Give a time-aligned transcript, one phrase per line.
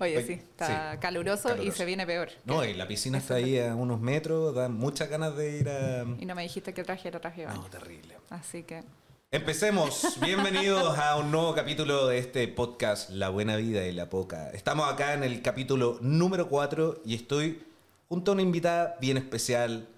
[0.00, 2.28] Oye, sí, está caluroso, y se viene peor.
[2.44, 6.04] No, y la piscina está ahí a unos metros, da muchas ganas de ir a...
[6.20, 8.16] Y no me dijiste que trajera traje No, terrible.
[8.30, 8.84] Así que...
[9.32, 10.18] Empecemos.
[10.20, 14.50] Bienvenidos a un nuevo capítulo de este podcast La Buena Vida y la Poca.
[14.50, 17.64] Estamos acá en el capítulo número 4 y estoy
[18.08, 19.88] junto a una invitada bien especial,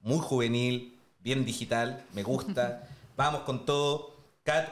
[0.00, 2.88] muy juvenil, bien digital, me gusta.
[3.16, 4.14] Vamos con todo.
[4.44, 4.68] Kat,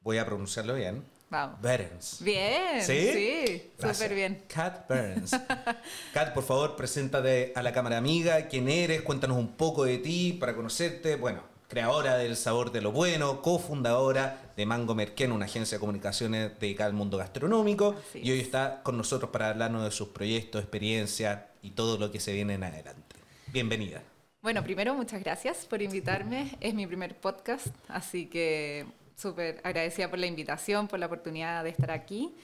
[0.00, 1.04] voy a pronunciarlo bien.
[1.34, 1.60] Vamos.
[1.60, 2.22] Burns.
[2.22, 2.80] Bien.
[2.80, 3.10] ¿Sí?
[3.12, 4.44] Sí, súper bien.
[4.46, 5.32] Kat Burns.
[6.14, 8.46] Kat, por favor, preséntate a la cámara amiga.
[8.46, 9.02] ¿Quién eres?
[9.02, 11.16] Cuéntanos un poco de ti para conocerte.
[11.16, 16.52] Bueno, creadora del Sabor de lo Bueno, cofundadora de Mango Merquén, una agencia de comunicaciones
[16.60, 17.96] dedicada al mundo gastronómico.
[18.14, 22.20] y hoy está con nosotros para hablarnos de sus proyectos, experiencias y todo lo que
[22.20, 23.16] se viene en adelante.
[23.48, 24.04] Bienvenida.
[24.40, 26.56] Bueno, primero muchas gracias por invitarme.
[26.60, 28.86] Es mi primer podcast, así que
[29.16, 32.34] súper agradecida por la invitación, por la oportunidad de estar aquí.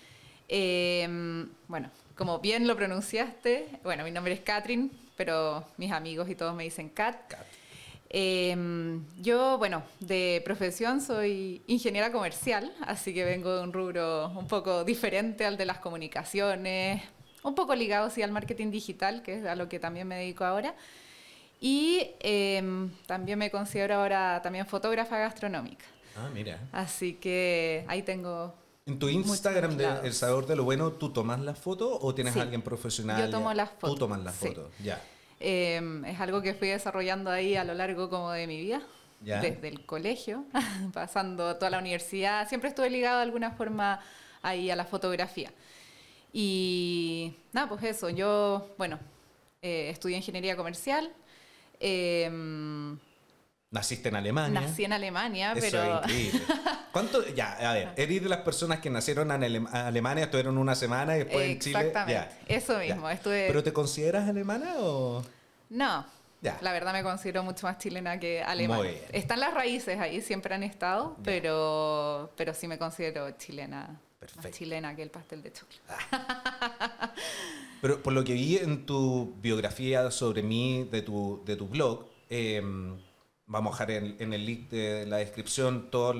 [0.48, 6.34] Em, bueno, como bien lo pronunciaste, bueno, mi nombre es Catherine, pero mis amigos y
[6.34, 7.34] todos me dicen Kat.
[8.12, 14.48] Em, yo, bueno, de profesión soy ingeniera comercial, así que vengo de un rubro un
[14.48, 17.02] poco diferente al de las comunicaciones,
[17.44, 20.44] un poco ligado sí al marketing digital, que es a lo que también me dedico
[20.44, 20.74] ahora.
[21.60, 25.84] Y em, también me considero ahora también fotógrafa gastronómica.
[26.20, 26.68] Ah, mira.
[26.72, 28.54] Así que ahí tengo...
[28.86, 32.36] En tu Instagram de El Sabor de lo Bueno, ¿tú tomas las fotos o tienes
[32.36, 33.20] alguien profesional?
[33.20, 33.90] Yo tomo las fotos.
[33.90, 35.00] Tú tomas las fotos, ya.
[35.38, 38.82] Em, es algo que fui desarrollando ahí a lo largo como de mi vida.
[39.20, 40.44] Desde el colegio,
[40.94, 42.48] pasando toda la universidad.
[42.48, 44.00] Siempre estuve ligado de alguna forma
[44.42, 45.52] ahí a la fotografía.
[46.32, 48.08] Y nada, pues eso.
[48.08, 48.98] Yo, bueno,
[49.62, 51.12] eh, estudié ingeniería comercial.
[51.80, 52.98] Em,
[53.70, 54.60] Naciste en Alemania.
[54.60, 56.00] Nací en Alemania, Eso pero.
[56.00, 56.40] Es increíble.
[56.92, 57.26] ¿Cuánto?
[57.34, 61.20] Ya, a ver, eres de las personas que nacieron en Alemania, estuvieron una semana y
[61.20, 61.78] después en Chile.
[61.78, 63.08] Exactamente, eso mismo.
[63.08, 63.46] Estuve...
[63.46, 65.22] ¿Pero te consideras alemana o.?
[65.68, 66.04] No.
[66.42, 66.58] Ya.
[66.62, 68.88] La verdad me considero mucho más chilena que alemana.
[69.12, 74.00] Están las raíces ahí, siempre han estado, pero, pero sí me considero chilena.
[74.18, 74.48] Perfecto.
[74.48, 76.04] Más chilena que el pastel de chocolate.
[76.10, 77.14] Ah.
[77.80, 82.06] Pero por lo que vi en tu biografía sobre mí, de tu, de tu blog,
[82.28, 82.98] em,
[83.50, 86.16] vamos a dejar en, el link de la descripción todas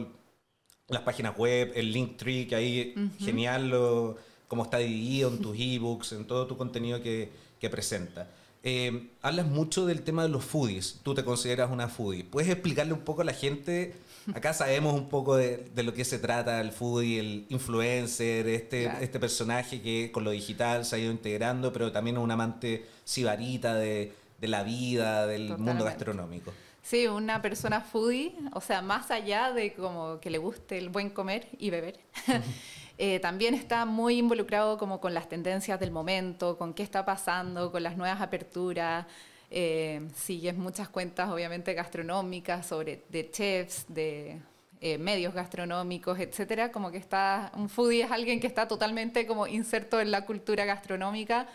[0.89, 4.17] las páginas web, el link tree, que ahí genial lo,
[4.49, 8.29] cómo está dividido en tus ebooks, en todo tu contenido que, que presenta.
[8.63, 11.01] Em, hablas mucho del tema de los foodies.
[11.03, 12.25] Tú te consideras una foodie.
[12.25, 13.95] ¿Puedes explicarle un poco a la gente
[14.35, 19.19] Acá sabemos un poco de, lo que se trata el foodie, el influencer, este, este
[19.19, 23.75] personaje que con lo digital se ha ido integrando, pero también es un amante sibarita
[23.75, 26.53] de, la vida, del mundo gastronómico.
[26.83, 31.11] Sí, una persona foodie, o sea, más allá de como que le guste el buen
[31.11, 32.01] comer y beber,
[32.99, 37.71] eh, también está muy involucrado como con las tendencias del momento, con qué está pasando,
[37.71, 39.07] con las nuevas aperturas,
[39.51, 44.41] eh, sigues muchas cuentas, obviamente, gastronómicas, sobre, de chefs, de
[44.81, 46.71] eh, medios gastronómicos, etcétera.
[46.71, 50.65] Como que está, un foodie es alguien que está totalmente como inserto en la cultura
[50.65, 51.49] gastronómica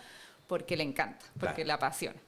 [0.47, 2.19] porque le encanta, porque le apasiona.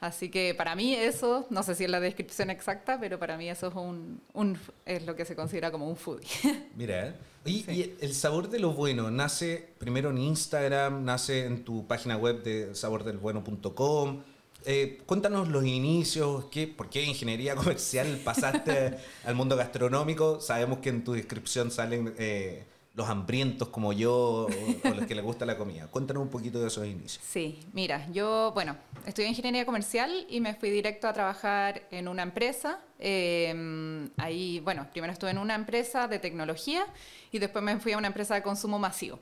[0.00, 3.50] Así que para mí eso, no sé si es la descripción exacta, pero para mí
[3.50, 6.28] eso es, un, es lo que se considera como un foodie.
[6.76, 11.86] Mira, y, y, el sabor de lo bueno nace primero en Instagram, nace en tu
[11.86, 14.22] página web de sabordelbueno.com,
[14.64, 20.40] eh, cuéntanos los inicios, ¿qué, ¿por qué ingeniería comercial pasaste al mundo gastronómico?
[20.40, 22.64] Sabemos que en tu descripción salen eh,
[22.98, 25.86] los hambrientos como yo o, los que les gusta la comida.
[25.86, 27.24] Cuéntanos un poquito de esos inicios.
[27.24, 28.76] Sí, mira, yo, bueno,
[29.06, 32.80] estudié ingeniería comercial y me fui directo a trabajar en una empresa.
[32.98, 36.86] Em, ahí, bueno, primero estuve en una empresa de tecnología
[37.30, 39.20] y después me fui a una empresa de consumo masivo.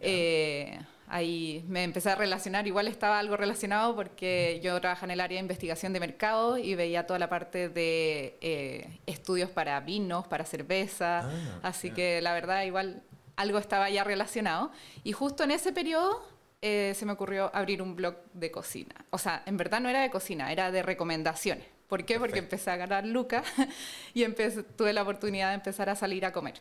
[0.00, 5.20] Eh, ahí me empecé a relacionar, igual estaba algo relacionado porque yo trabajaba en el
[5.20, 10.26] área de investigación de mercado y veía toda la parte de eh, estudios para vinos,
[10.28, 13.02] para cerveza, ah, así que la verdad igual
[13.38, 14.70] algo estaba ya relacionado.
[15.04, 16.22] Y justo en ese periodo
[16.60, 18.94] eh, se me ocurrió abrir un blog de cocina.
[19.10, 21.64] O sea, en verdad no era de cocina, era de recomendaciones.
[21.86, 22.18] ¿Por qué?
[22.18, 23.46] Porque empecé a ganar lucas
[24.14, 26.60] y empecé, tuve la oportunidad de empezar a salir a comer.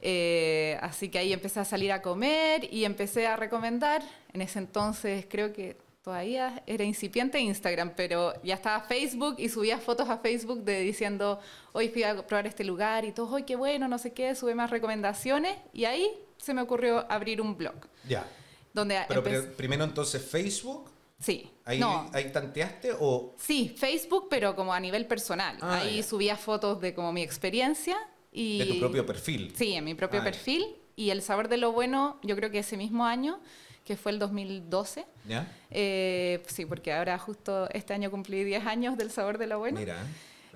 [0.00, 4.02] Eh, así que ahí empecé a salir a comer y empecé a recomendar.
[4.32, 5.76] En ese entonces creo que
[6.08, 11.38] todavía era incipiente Instagram, pero ya estaba Facebook y subía fotos a Facebook de diciendo,
[11.72, 14.54] hoy fui a probar este lugar y todo, hoy qué bueno, no sé qué, sube
[14.54, 17.74] más recomendaciones y ahí se me ocurrió abrir un blog.
[18.08, 18.26] Ya.
[18.72, 19.22] Donde pero,
[19.54, 20.90] primero entonces Facebook.
[21.20, 21.50] Sí.
[21.66, 21.82] ¿Ahí,
[22.14, 23.34] ¿Ahí tanteaste o...?
[23.36, 25.58] Sí, Facebook, pero como a nivel personal.
[25.60, 27.98] ahí subía fotos de como mi experiencia
[28.32, 29.52] de tu propio perfil.
[29.54, 30.74] Sí, en mi propio perfil.
[30.96, 33.40] Y El Sabor de lo Bueno, yo creo que ese mismo año,
[33.88, 35.06] que fue el 2012.
[35.26, 35.46] ¿Ya?
[35.70, 39.80] eh, sí, porque ahora justo este año cumplí 10 años del Sabor de lo Bueno.
[39.80, 39.96] Mira,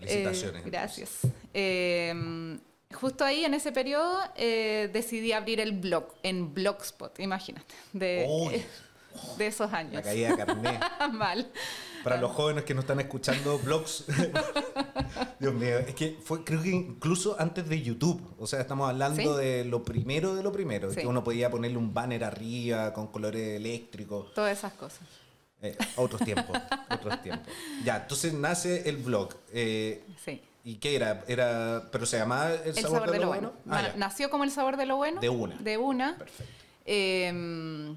[0.03, 0.65] Eh, felicitaciones.
[0.67, 1.19] gracias.
[1.55, 2.59] Eh,
[2.95, 8.63] justo ahí, en ese periodo, eh, decidí abrir el blog, en Blogspot, imagínate, de,
[9.39, 10.03] de esos La años.
[10.03, 10.81] caída de carnet.
[11.13, 11.51] Mal.
[12.03, 14.05] Para los jóvenes que no están escuchando blogs.
[15.41, 18.21] Dios mío, es que fue creo que incluso antes de YouTube.
[18.39, 19.45] O sea, estamos hablando ¿Sí?
[19.45, 20.91] de lo primero de lo primero.
[20.93, 21.01] Sí.
[21.01, 24.33] Que uno podía ponerle un banner arriba con colores eléctricos.
[24.35, 25.01] Todas esas cosas.
[25.63, 26.59] Eh, otros tiempos,
[26.91, 27.47] otros tiempos.
[27.85, 29.35] Ya, entonces nace el blog.
[29.53, 30.41] Eh, Sí.
[30.65, 31.25] ¿Y qué era?
[31.27, 33.53] era ¿Pero se llamaba El, El sabor, de, lo bueno.
[33.69, 35.21] Ah, Bueno, nació como el sabor de lo bueno.
[35.21, 35.57] De una.
[35.57, 36.19] De una.
[36.19, 36.53] Perfecto.
[36.85, 37.95] Eh,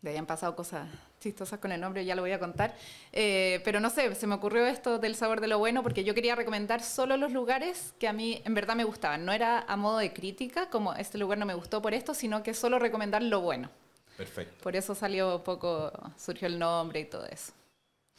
[0.00, 0.88] le habían pasado cosas
[1.22, 2.74] chistosas con el nombre, ya lo voy a contar.
[3.12, 6.14] Eh, pero no sé, se me ocurrió esto del sabor de lo bueno porque yo
[6.14, 9.24] quería recomendar solo los lugares que a mí en verdad me gustaban.
[9.24, 12.42] No era a modo de crítica, como este lugar no me gustó por esto, sino
[12.42, 13.70] que solo recomendar lo bueno.
[14.16, 14.62] Perfecto.
[14.62, 17.52] Por eso salió un poco, surgió el nombre y todo eso.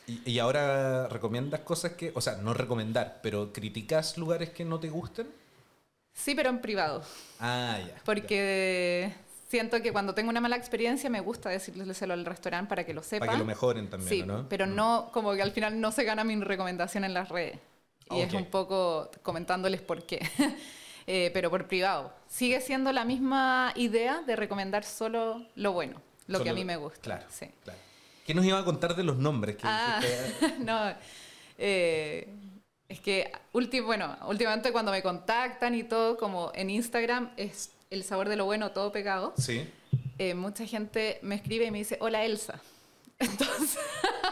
[0.07, 4.79] ¿Y, y ahora recomiendas cosas que, o sea, no recomendar, pero criticas lugares que no
[4.79, 5.27] te gusten?
[6.13, 7.03] Sí, pero en privado.
[7.39, 7.95] Ah, ya.
[8.05, 9.11] Porque
[9.53, 13.03] siento que cuando tengo una mala experiencia me gusta decírselo al restaurante para que lo
[13.03, 13.27] sepan.
[13.27, 14.49] Para que lo mejoren también, Sí, ¿no?
[14.49, 14.75] pero Mm.
[14.75, 17.59] no, como que al final no se gana mi recomendación en las redes.
[18.09, 18.39] Y es Ok.
[18.39, 20.19] un poco comentándoles por qué.
[21.05, 22.13] Eh, pero por privado.
[22.29, 26.63] Sigue siendo la misma idea de recomendar solo lo bueno, lo que a Solo- mí
[26.63, 27.01] me gusta.
[27.01, 27.45] Claro, Sí.
[27.65, 27.77] claro.
[28.25, 29.57] ¿Qué nos iba a contar de los nombres?
[29.57, 29.99] Que Ah,
[30.59, 30.93] no.
[31.57, 32.25] eh,
[32.87, 38.03] es que último, bueno, últimamente cuando me contactan y todo, como en Instagram es el
[38.03, 39.33] sabor de lo bueno todo pegado.
[39.37, 39.67] Sí.
[40.17, 42.59] eh, mucha gente me escribe y me dice, hola Elsa.
[43.19, 43.79] Entonces,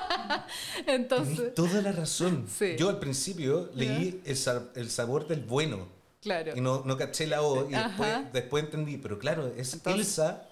[0.87, 2.47] entonces, Tenés toda la razón.
[2.53, 2.75] Sí.
[2.77, 4.37] Yo al principio leí el,
[4.75, 5.87] el sabor del bueno
[6.21, 6.53] claro.
[6.55, 10.47] y no, no caché la O y después, después entendí, pero claro, es Entonces, Elsa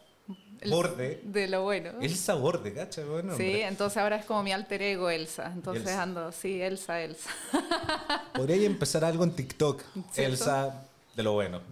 [0.62, 1.22] el- Borde.
[1.24, 1.92] De lo bueno.
[2.02, 3.06] Elsa Borde, ¿cachai?
[3.06, 3.68] Bueno, sí, hombre.
[3.68, 5.52] entonces ahora es como mi alter ego Elsa.
[5.54, 6.04] Entonces Elsa.
[6.04, 7.30] ando, sí, Elsa, Elsa.
[8.34, 9.82] Podría empezar algo en TikTok.
[10.12, 10.22] ¿Cierto?
[10.22, 10.86] Elsa
[11.16, 11.62] de lo bueno.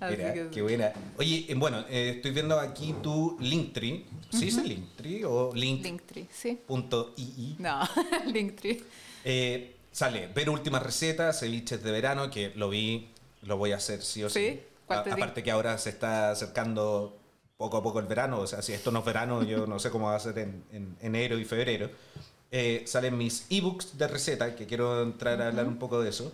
[0.00, 0.92] Mira, que qué buena.
[1.18, 4.04] Oye, eh, bueno, eh, estoy viendo aquí tu Linktree.
[4.30, 5.82] ¿Sí dice Linktree o link.ii?
[5.82, 6.60] Linktree, sí.
[7.58, 7.80] No,
[8.26, 8.82] Linktree.
[9.24, 13.08] Eh, sale, ver últimas recetas, ceviches de verano, que lo vi,
[13.42, 14.48] lo voy a hacer sí o sí.
[14.50, 14.60] ¿Sí?
[14.86, 17.18] ¿Cuál A- te aparte que ahora se está acercando
[17.56, 19.90] poco a poco el verano, o sea, si esto no es verano, yo no sé
[19.90, 21.90] cómo va a ser en, en enero y febrero.
[22.52, 26.32] Eh, salen mis ebooks de receta, que quiero entrar a hablar un poco de eso.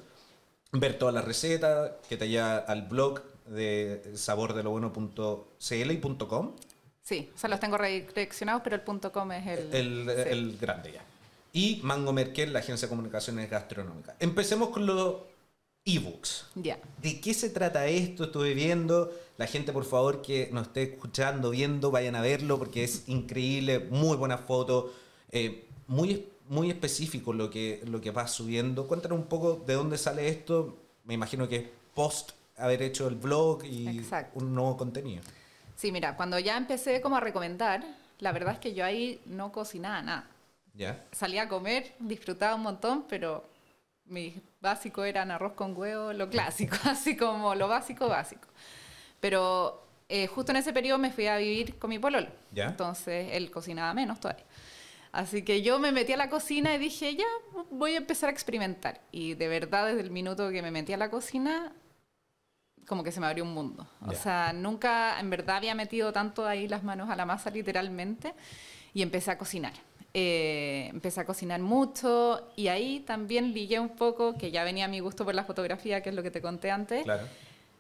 [0.74, 6.56] Ver todas las recetas, que te lleva al blog de sabordelobueno.cl y .com.
[7.02, 9.74] Sí, o sea, los tengo redireccionados, pero el punto .com es el...
[9.74, 10.22] El, sí.
[10.30, 11.04] el grande ya.
[11.52, 14.16] Y Mango Merkel, la agencia de comunicaciones gastronómicas.
[14.18, 15.16] Empecemos con los
[15.84, 16.46] ebooks.
[16.56, 16.78] Ya.
[17.00, 18.24] ¿De qué se trata esto?
[18.24, 19.12] Estuve viendo.
[19.36, 23.78] La gente, por favor, que nos esté escuchando, viendo, vayan a verlo porque es increíble,
[23.78, 24.92] muy buena foto,
[25.30, 28.86] eh, muy, muy específico lo que, lo que vas subiendo.
[28.86, 30.78] Cuéntanos un poco de dónde sale esto.
[31.04, 31.64] Me imagino que es
[31.94, 34.38] post haber hecho el blog y Exacto.
[34.38, 35.22] un nuevo contenido.
[35.76, 37.84] Sí, mira, cuando ya empecé como a recomendar,
[38.20, 40.30] la verdad es que yo ahí no cocinaba nada.
[40.74, 41.04] ¿Ya?
[41.12, 43.44] Salía a comer, disfrutaba un montón, pero
[44.06, 48.48] mis básicos eran arroz con huevo, lo clásico, así como lo básico, básico.
[49.20, 52.28] Pero eh, justo en ese periodo me fui a vivir con mi pololo.
[52.52, 52.66] ¿Ya?
[52.66, 54.44] Entonces él cocinaba menos todavía.
[55.14, 57.24] Así que yo me metí a la cocina y dije, ya,
[57.70, 59.00] voy a empezar a experimentar.
[59.12, 61.72] Y de verdad, desde el minuto que me metí a la cocina,
[62.84, 63.86] como que se me abrió un mundo.
[64.04, 68.34] O sea, nunca en verdad había metido tanto ahí las manos a la masa literalmente
[68.92, 69.72] y empecé a cocinar.
[70.14, 74.98] Eh, empecé a cocinar mucho y ahí también ligué un poco, que ya venía mi
[74.98, 77.04] gusto por la fotografía, que es lo que te conté antes.
[77.04, 77.28] Claro.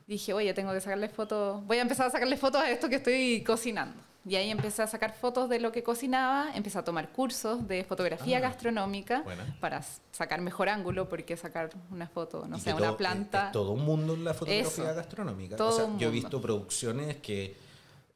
[0.06, 2.96] Dije, oye, tengo que sacarle fotos, voy a empezar a sacarle fotos a esto que
[2.96, 4.00] estoy cocinando.
[4.26, 7.84] Y ahí empecé a sacar fotos de lo que cocinaba, empecé a tomar cursos de
[7.84, 9.54] fotografía Ah, gastronómica buena.
[9.60, 13.46] para sacar mejor ángulo, porque sacar una foto, no sé, una todo- planta.
[13.46, 14.94] es todo un mundo en la fotografía Eso.
[14.94, 15.56] gastronómica.
[15.56, 17.54] Todo o sea, un yo he visto producciones que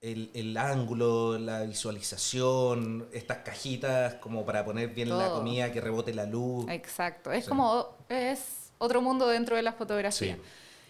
[0.00, 6.15] el, el ángulo, la visualización, estas cajitas como para poner bien la comida, que rebote
[6.15, 6.67] la luz.
[6.71, 7.49] Exacto, es Sí.
[7.50, 10.38] como, es otro mundo dentro de la Sí, fotografía.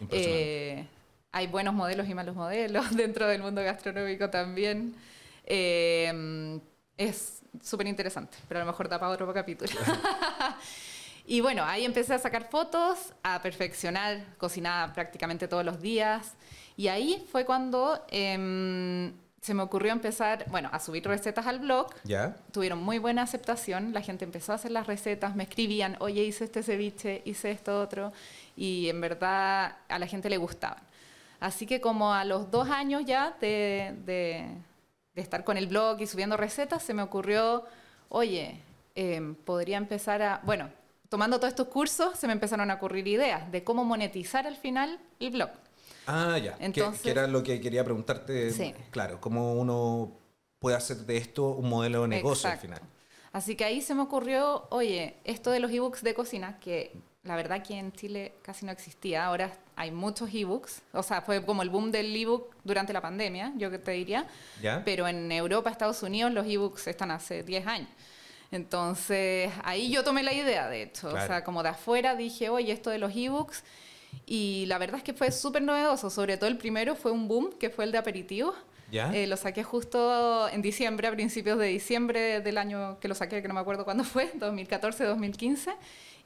[0.01, 0.79] impresionante.
[0.81, 0.87] Eh,
[1.33, 4.95] hay buenos modelos y malos modelos dentro del mundo gastronómico también.
[5.45, 6.61] Eh,
[6.97, 9.71] es súper interesante, pero a lo mejor da para otro capítulo.
[11.27, 16.35] y bueno, ahí empecé a sacar fotos, a perfeccionar, cocinaba prácticamente todos los días.
[16.77, 21.89] Y ahí fue cuando em, se me ocurrió empezar, bueno, a subir recetas al blog
[22.05, 22.37] ¿Ya?
[22.53, 26.45] tuvieron muy buena aceptación, la gente empezó a hacer las recetas, me escribían, oye, hice
[26.45, 28.13] este ceviche, hice esto otro,
[28.57, 30.88] y en verdad a la gente le gustaban.
[31.41, 34.47] Así que como a los dos años ya de, de,
[35.15, 37.65] de estar con el blog y subiendo recetas, se me ocurrió,
[38.09, 38.61] oye,
[38.95, 40.69] em, podría empezar a, bueno,
[41.09, 44.99] tomando todos estos cursos, se me empezaron a ocurrir ideas de cómo monetizar al final
[45.21, 45.51] el blog.
[46.07, 46.57] Ah, ya.
[46.59, 48.51] Entonces- que, que era lo que quería preguntarte.
[48.51, 48.75] Sí.
[48.91, 50.13] Claro, cómo uno
[50.59, 52.73] puede hacer de esto un modelo de negocio Exacto.
[52.75, 52.91] al final.
[53.31, 56.93] Así que ahí se me ocurrió, oye, esto de los ebooks de cocina, que
[57.23, 61.45] la verdad que en Chile casi no existía, ahora hay muchos ebooks, o sea, fue
[61.45, 64.27] como el boom del ebook durante la pandemia, yo te diría,
[64.61, 64.83] ¿Ya?
[64.85, 67.89] pero en Europa, Estados Unidos, los ebooks están hace 10 años.
[68.51, 71.25] Entonces, ahí yo tomé la idea, de hecho, Claro.
[71.25, 73.63] o sea, como de afuera dije, oye, esto de los ebooks,
[74.27, 77.53] y la verdad es que fue súper novedoso, sobre todo el primero fue un boom,
[77.59, 78.55] que fue el de aperitivos.
[78.91, 79.15] ¿Ya?
[79.15, 83.43] Eh, lo saqué justo en diciembre, a principios de diciembre del año que lo saqué,
[83.43, 85.73] que no me acuerdo cuándo fue, 2014, 2015,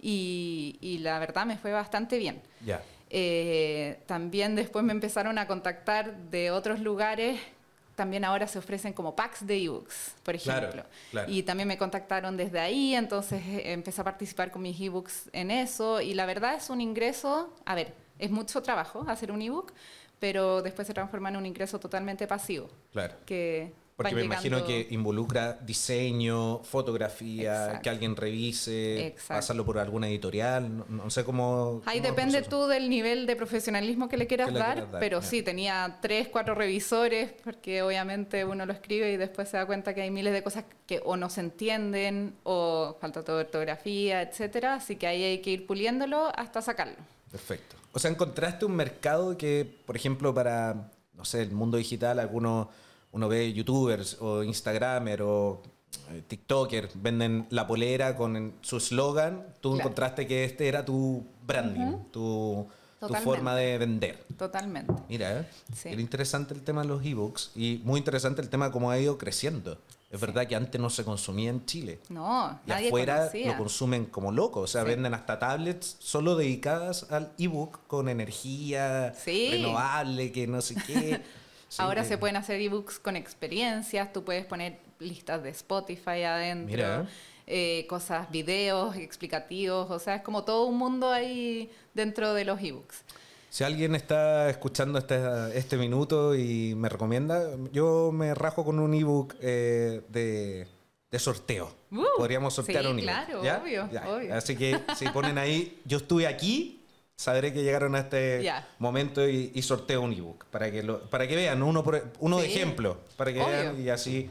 [0.01, 2.41] y, y la verdad me fue bastante bien.
[2.65, 2.81] ya.
[3.15, 7.39] Eh, también después me empezaron a contactar de otros lugares.
[7.95, 10.91] También ahora se ofrecen como packs de ebooks, por Claro, ejemplo.
[11.11, 11.31] claro.
[11.31, 15.51] Y también me contactaron desde ahí, entonces eh, empecé a participar con mis ebooks en
[15.51, 16.01] eso.
[16.01, 19.73] Y la verdad es un ingreso, a ver, es mucho trabajo hacer un ebook,
[20.19, 22.69] pero después se transforma en un ingreso totalmente pasivo.
[22.93, 23.15] Claro.
[23.27, 27.83] Que Porque me imagino que involucra diseño, fotografía, Exacto.
[27.83, 29.35] que alguien revise, Exacto.
[29.35, 31.83] pasarlo por alguna editorial, no, no sé cómo...
[31.87, 34.93] Ahí cómo depende tú del nivel de profesionalismo que le quieras, Que le dar, quieras
[34.93, 39.57] dar, pero sí, tenía tres, cuatro revisores, porque obviamente uno lo escribe y después se
[39.57, 43.33] da cuenta que hay miles de cosas que o no se entienden, o falta de
[43.33, 46.97] ortografía, etcétera, así que ahí hay que ir puliéndolo hasta sacarlo.
[47.31, 47.77] Perfecto.
[47.93, 52.69] O sea, encontraste un mercado que, por ejemplo, para, no sé, el mundo digital, algunos,
[53.13, 55.63] uno ve youtubers o instagramer o
[56.11, 59.83] eh, tiktoker, venden la polera con su eslogan, tú Claro.
[59.83, 62.67] encontraste que este era tu branding, tu,
[63.25, 64.25] forma de vender.
[64.39, 64.93] Totalmente.
[65.09, 65.47] Mira, ¿eh?
[65.75, 65.89] Sí.
[65.91, 68.99] era interesante el tema de los ebooks y muy interesante el tema de cómo ha
[68.99, 69.73] ido creciendo.
[70.11, 70.27] Es Sí.
[70.27, 71.99] verdad que antes no se consumía en Chile.
[72.11, 73.47] No, Y nadie afuera conocía.
[73.53, 74.65] lo consumen como locos.
[74.65, 74.89] O sea, Sí.
[74.89, 79.49] venden hasta tablets solo dedicadas al ebook con energía Sí.
[79.51, 81.21] renovable, que no sé qué.
[81.79, 86.67] Ahora que- se pueden hacer ebooks con experiencias, tú puedes poner listas de Spotify adentro,
[86.77, 87.07] Mira.
[87.47, 92.61] eh, cosas, videos explicativos, o sea, es como todo un mundo ahí dentro de los
[92.63, 93.03] ebooks.
[93.51, 95.19] Si alguien está escuchando este,
[95.59, 100.67] este minuto y me recomienda, yo me rajo con un ebook eh, de,
[101.11, 101.71] de sorteo.
[101.91, 103.11] Uh, Podríamos sortear sí, un ebook.
[103.41, 104.35] claro, obvio.
[104.35, 106.82] Así que si ponen ahí, yo estuve aquí,
[107.23, 110.45] sabré que llegaron a este momento y, y sorteo un ebook.
[110.47, 113.51] Para que, lo, para que vean, uno, por- uno de ejemplo, para que obvio.
[113.51, 114.29] vean y así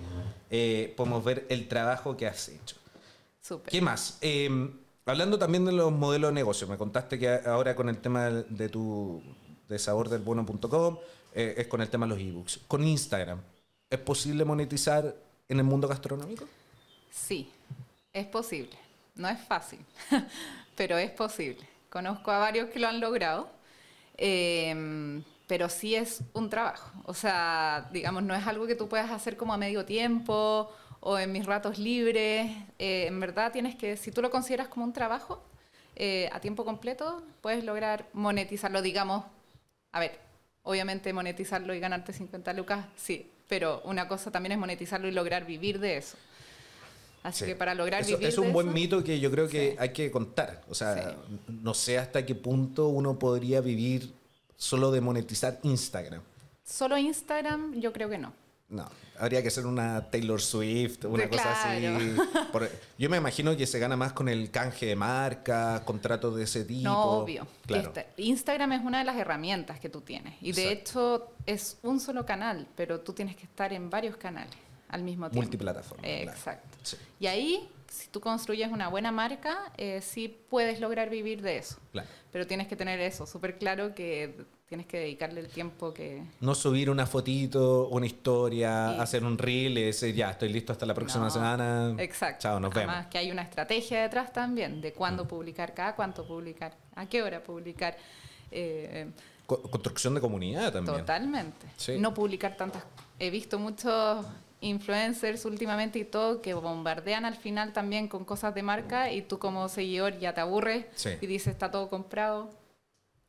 [0.50, 2.75] eh, podemos ver el trabajo que has hecho.
[3.67, 4.17] ¿Qué más?
[4.21, 4.50] Eh,
[5.05, 8.69] hablando también de los modelos de negocio, me contaste que ahora con el tema de
[8.69, 9.21] tu
[9.67, 10.98] de sabordelbueno.com
[11.33, 12.60] eh, es con el tema de los ebooks.
[12.67, 13.39] Con Instagram,
[13.89, 15.15] ¿es posible monetizar
[15.48, 16.45] en el mundo gastronómico?
[17.10, 17.50] Sí,
[18.12, 18.77] es posible.
[19.15, 19.79] No es fácil,
[20.75, 21.70] pero es posible.
[21.91, 23.50] Conozco a varios que lo han logrado,
[24.17, 26.89] eh, pero sí es un trabajo.
[27.03, 30.71] O sea, digamos, no es algo que tú puedas hacer como a medio tiempo
[31.01, 32.50] o en mis ratos libres.
[32.79, 35.43] Eh, en verdad tienes que, si tú lo consideras como un trabajo
[35.98, 39.25] eh, a tiempo completo, puedes lograr monetizarlo, digamos,
[39.91, 40.17] a ver,
[40.63, 45.45] obviamente monetizarlo y ganarte 50 lucas, sí, pero una cosa también es monetizarlo y lograr
[45.45, 46.15] vivir de eso.
[47.23, 47.45] Así Sí.
[47.51, 49.71] que para lograr Eso- vivir es un de buen eso- mito que yo creo que
[49.71, 49.75] Sí.
[49.79, 50.63] hay que contar.
[50.69, 50.95] O sea,
[51.27, 51.39] Sí.
[51.47, 54.13] no sé hasta qué punto uno podría vivir
[54.57, 56.21] solo de monetizar Instagram.
[56.63, 58.33] Solo Instagram, yo creo que no.
[58.69, 61.83] No, habría que ser una Taylor Swift, una cosa así.
[62.53, 66.43] Por- yo me imagino que se gana más con el canje de marca, contratos de
[66.43, 66.83] ese tipo.
[66.83, 67.45] No, obvio.
[67.67, 67.91] Claro.
[68.15, 70.35] Instagram es una de las herramientas que tú tienes.
[70.41, 74.55] Y de hecho es un solo canal, pero tú tienes que estar en varios canales
[74.87, 75.41] al mismo tiempo.
[75.41, 76.59] Multiplataforma, claro.
[76.83, 81.57] Sí, Y ahí, si tú construyes una buena marca, eh, sí puedes lograr vivir de
[81.57, 81.77] eso.
[81.91, 82.07] claro.
[82.31, 86.23] Pero tienes que tener eso súper claro que tienes que dedicarle el tiempo que...
[86.39, 89.01] No subir una fotito, una historia, Sí.
[89.01, 91.93] hacer un reel y decir, ya, estoy listo hasta la próxima No, semana.
[92.00, 92.43] Exacto.
[92.43, 93.07] Chao, nos Además vemos.
[93.07, 93.09] Mm.
[93.09, 97.43] que hay una estrategia detrás también de cuándo publicar, cada cuánto publicar, a qué hora
[97.43, 97.97] publicar.
[98.50, 99.11] Eh,
[99.45, 101.00] Co- construcción de comunidad también.
[101.00, 101.67] totalmente.
[101.75, 101.97] Sí.
[102.00, 102.83] No publicar tantas...
[103.19, 104.25] He visto muchos
[104.62, 109.39] influencers últimamente y todo que bombardean al final también con cosas de marca y tú
[109.39, 111.10] como seguidor ya te aburres Sí.
[111.20, 112.50] y dices está todo comprado.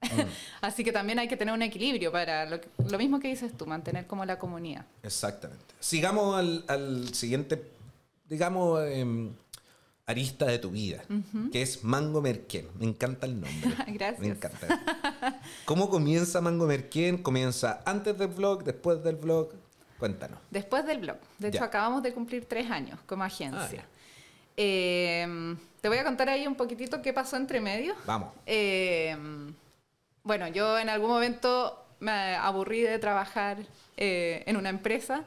[0.03, 0.07] Mm,
[0.61, 3.57] Así que también hay que tener un equilibrio para lo, que- lo mismo que dices
[3.57, 4.85] tú, mantener como la comunidad.
[5.03, 5.65] exactamente.
[5.81, 7.62] Sigamos al, al siguiente,
[8.29, 9.33] digamos, em,
[10.07, 11.03] arista de tu vida,
[11.53, 12.67] que es Mango Merquén.
[12.79, 13.71] Me encanta el nombre.
[13.89, 14.21] Gracias.
[14.21, 15.41] Me encanta.
[15.65, 17.19] ¿Cómo comienza Mango Merquén?
[17.19, 19.51] ¿Comienza antes del vlog, después del vlog?
[20.02, 20.40] Cuéntanos.
[20.50, 21.16] Después del blog.
[21.38, 21.66] De hecho, Ya.
[21.66, 23.85] acabamos de cumplir tres años como agencia.
[23.87, 23.99] Ah.
[24.56, 27.94] Eh, te voy a contar ahí un poquitito qué pasó entre medio.
[28.04, 28.30] Vamos.
[28.44, 29.16] Eh,
[30.25, 33.59] bueno, yo en algún momento me aburrí de trabajar
[33.97, 35.23] eh, en una empresa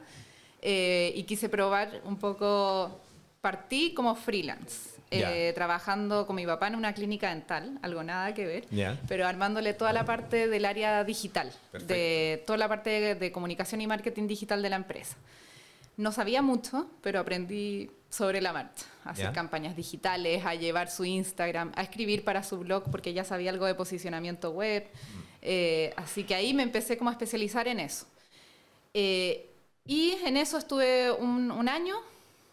[0.60, 3.00] eh, y quise probar un poco,
[3.40, 8.46] partí como freelance, eh, trabajando con mi papá en una clínica dental, algo nada que
[8.46, 11.94] ver, pero armándole toda la parte del área digital, Perfecto.
[11.94, 15.16] de toda la parte de, de comunicación y marketing digital de la empresa.
[15.96, 21.04] No sabía mucho, pero aprendí sobre la marcha, a hacer campañas digitales, a llevar su
[21.04, 24.84] Instagram, a escribir para su blog porque ya sabía algo de posicionamiento web.
[24.84, 25.26] Mm.
[25.42, 28.06] Eh, así que ahí me empecé como a especializar en eso.
[28.92, 29.50] Eh,
[29.84, 31.96] y en eso estuve un, un año,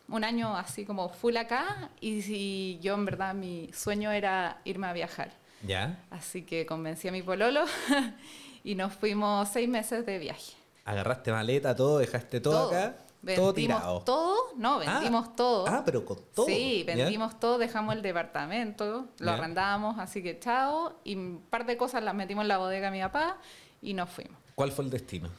[0.07, 4.87] un año así como full acá, y, y yo en verdad mi sueño era irme
[4.87, 5.31] a viajar.
[5.65, 6.03] ¿Ya?
[6.11, 7.63] Así que convencí a mi pololo
[8.63, 10.53] y nos fuimos seis meses de viaje.
[10.85, 12.97] Agarraste maleta, todo, dejaste todo, acá,
[13.35, 14.01] todo tirado.
[14.01, 15.65] todo, no, vendimos ah, todo.
[15.67, 16.45] Ah, pero con todo.
[16.45, 16.95] Sí, ¿ya?
[16.95, 19.33] vendimos todo, dejamos el departamento, lo Ya.
[19.35, 20.99] arrendamos, así que chao.
[21.05, 23.37] Y un par de cosas las metimos en la bodega de mi papá
[23.81, 24.37] y nos fuimos.
[24.55, 25.29] ¿Cuál fue el destino?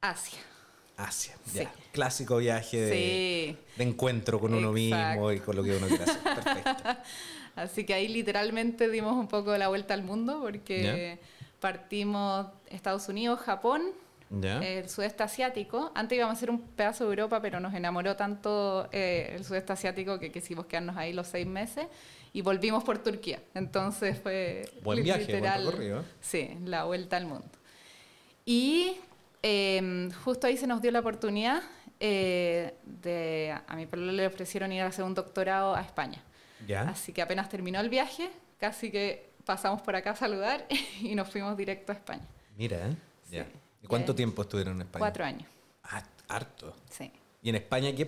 [0.00, 0.38] Asia.
[0.98, 1.34] Asia.
[1.46, 1.60] Sí.
[1.60, 1.72] Ya.
[1.92, 3.56] Clásico viaje de, Sí.
[3.76, 6.20] de encuentro con uno mismo y con lo que uno quiere hacer.
[6.22, 6.82] Perfecto.
[7.56, 11.18] Así que ahí literalmente dimos un poco la vuelta al mundo porque
[11.60, 13.82] partimos Estados Unidos, Japón,
[14.42, 15.90] el sudeste asiático.
[15.94, 19.72] Antes íbamos a hacer un pedazo de Europa, pero nos enamoró tanto eh, el sudeste
[19.72, 21.86] asiático que quisimos quedarnos ahí los seis meses
[22.32, 23.40] y volvimos por Turquía.
[23.54, 26.04] Entonces fue Buen viaje, buen recorrido.
[26.20, 27.48] Sí, la vuelta al mundo.
[28.44, 28.96] Y
[29.42, 31.62] eh, justo ahí se nos dio la oportunidad
[32.00, 36.22] eh, de a mi pueblo le ofrecieron ir a hacer un doctorado a España.
[36.66, 36.82] ¿Ya?
[36.82, 40.66] Así que apenas terminó el viaje, casi que pasamos por acá a saludar
[41.00, 42.22] y nos fuimos directo a España.
[42.56, 42.96] Mira, ¿eh?
[43.28, 43.36] Sí.
[43.36, 43.46] Ya.
[43.82, 45.00] ¿Y cuánto tiempo estuvieron en España?
[45.00, 45.48] Cuatro años,
[45.84, 46.74] Ah, harto.
[46.90, 47.10] sí.
[47.42, 48.06] ¿Y en España qué,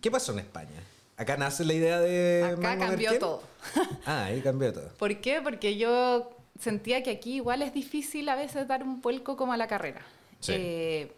[0.00, 0.78] qué pasó en España?
[1.16, 3.42] ¿Acá nace la idea de Acá Mango cambió todo.
[4.06, 4.88] Ah, ahí cambió todo.
[4.98, 5.40] ¿Por qué?
[5.42, 9.56] Porque yo sentía que aquí igual es difícil a veces dar un vuelco como a
[9.56, 10.02] la carrera.
[10.40, 10.52] Sí.
[10.54, 11.12] Eh,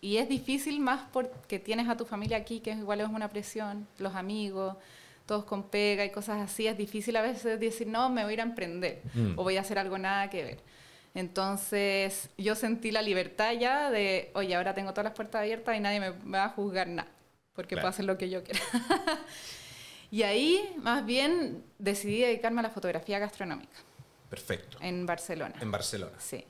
[0.00, 3.86] y es difícil más porque tienes a tu familia aquí, que igual es una presión,
[3.98, 4.76] los amigos,
[5.26, 6.66] todos con pega y cosas así.
[6.66, 9.38] Es difícil a veces decir, no, me voy a ir a emprender Mm.
[9.38, 10.58] o voy a hacer algo nada que ver.
[11.14, 15.80] Entonces yo sentí la libertad ya de, oye, ahora tengo todas las puertas abiertas y
[15.80, 17.08] nadie me, va a juzgar nada,
[17.54, 17.82] porque Claro.
[17.84, 18.60] puedo hacer lo que yo quiera.
[20.10, 23.78] y ahí más bien decidí dedicarme a la fotografía gastronómica
[24.28, 24.76] Perfecto.
[24.80, 25.54] en Barcelona.
[25.60, 26.12] En Barcelona.
[26.18, 26.44] Sí.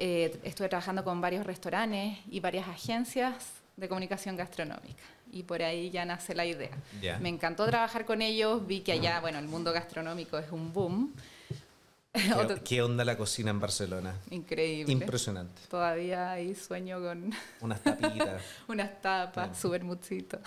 [0.00, 3.34] Eh, estuve trabajando con varios restaurantes y varias agencias
[3.76, 5.02] de comunicación gastronómica.
[5.32, 6.70] Y por ahí ya nace la idea.
[7.02, 7.18] Ya.
[7.18, 8.66] Me encantó trabajar con ellos.
[8.66, 11.12] Vi que allá, bueno, el mundo gastronómico es un boom.
[12.12, 14.14] ¿Qué, qué onda la cocina en Barcelona?
[14.30, 14.92] Increíble.
[14.92, 15.60] Impresionante.
[15.68, 17.30] Todavía ahí sueño con
[17.60, 18.42] Unas tapitas.
[18.68, 19.62] unas tapas, Sí.
[19.62, 20.38] su vermutcito.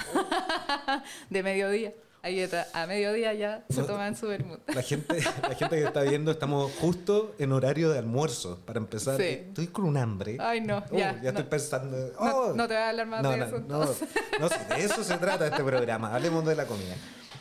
[1.29, 1.93] de mediodía.
[2.23, 3.87] Ahí está, a mediodía ya se No.
[3.87, 4.59] toman su vermut.
[4.69, 9.17] La gente, la gente que está viendo, estamos justo en horario de almuerzo para empezar.
[9.17, 9.23] Sí.
[9.23, 10.37] Estoy con un hambre.
[10.39, 11.13] Ay, no, Oh, ya.
[11.21, 11.97] ya no, estoy pensando.
[11.97, 12.53] no- oh.
[12.53, 13.59] no te voy a hablar más no, de no, eso.
[13.59, 14.07] no, entonces.
[14.39, 16.13] no, sí, de eso se trata este programa.
[16.13, 16.95] Hablemos de la comida.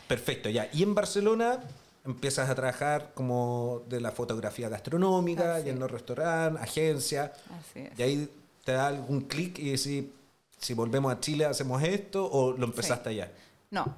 [0.07, 0.67] Perfecto, ya.
[0.73, 1.59] Y en Barcelona
[2.03, 7.31] empiezas a trabajar como de la fotografía gastronómica, Así y en los restaurantes, agencia.
[7.59, 7.99] Así es.
[7.99, 8.29] Y ahí
[8.65, 10.05] te da algún clic y decís,
[10.57, 13.31] si volvemos a Chile hacemos esto o lo empezaste allá.
[13.69, 13.95] No,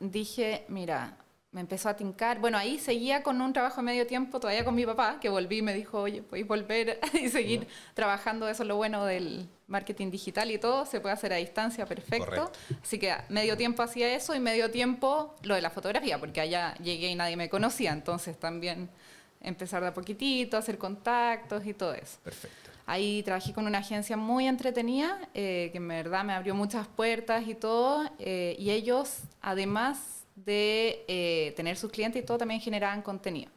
[0.00, 1.16] dije, mira,
[1.50, 2.40] me empezó a tincar.
[2.40, 5.58] Bueno, ahí seguía con un trabajo de medio tiempo, todavía con mi papá, que volví
[5.58, 8.48] y me dijo, oye, podéis volver y seguir trabajando.
[8.48, 12.24] Eso es lo bueno del marketing digital y todo, se puede hacer a distancia, perfecto.
[12.24, 12.52] Correcto.
[12.82, 16.74] Así que medio tiempo hacía eso y medio tiempo lo de la fotografía, porque allá
[16.82, 18.88] llegué y nadie me conocía, entonces también
[19.40, 22.18] empezar de a poquitito, hacer contactos y todo eso.
[22.24, 22.67] Perfecto.
[22.90, 27.46] Ahí trabajé con una agencia muy entretenida, eh, que en verdad me abrió muchas puertas
[27.46, 28.08] y todo.
[28.18, 33.50] eh, y ellos, además de eh, tener sus clientes y todo, también generaban contenido.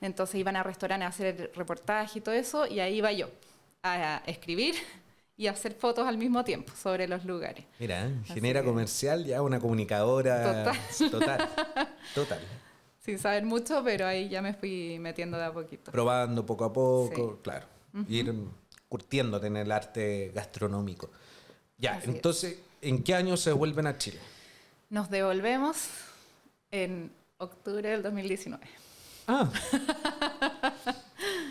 [0.00, 3.28] Entonces iban a restaurantes a hacer reportaje y todo eso, y ahí iba yo
[3.82, 4.76] a escribir
[5.36, 7.64] y hacer fotos al mismo tiempo sobre los lugares.
[7.80, 8.14] Mira, ¿eh?
[8.26, 11.10] Genera que- comercial ya una comunicadora Total.
[11.10, 11.48] total.
[12.14, 12.40] Total.
[13.00, 15.90] Sin saber mucho, pero ahí ya me fui metiendo de a poquito.
[15.90, 17.40] Probando poco a poco, Sí.
[17.42, 17.66] claro.
[18.08, 18.32] Ir
[18.88, 21.10] curtiéndote en el arte gastronómico.
[21.78, 22.16] Ya, Así es.
[22.16, 24.18] entonces, ¿en qué año se vuelven a Chile?
[24.90, 25.88] Nos devolvemos
[26.70, 28.64] en octubre del 2019.
[29.26, 29.50] Ah.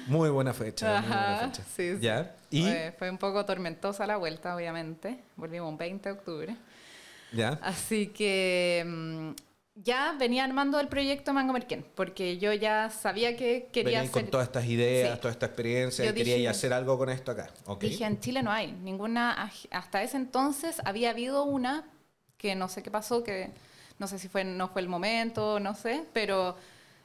[0.07, 0.99] muy buena fecha.
[0.99, 1.63] muy buena Ajá, fecha.
[1.75, 1.99] sí, sí.
[2.01, 2.35] Ya.
[2.49, 5.23] Y Fue, fue un poco tormentosa la vuelta, obviamente.
[5.35, 6.55] Volvimos un 20 de octubre.
[7.33, 7.59] Ya.
[7.61, 9.29] Así que mm,
[9.83, 14.21] ya venía armando el proyecto Mango Merquén, porque yo ya sabía que quería Venís con
[14.21, 14.31] hacer...
[14.31, 15.21] todas estas ideas, Sí.
[15.21, 17.49] toda esta experiencia, Yo y quería dije- hacer algo con esto acá.
[17.65, 17.81] Ok.
[17.81, 21.83] Dije, en Chile no hay ninguna, hasta ese entonces había habido una
[22.37, 23.51] que no sé qué pasó, que
[23.99, 26.55] no sé si fue, no fue el momento, no sé, pero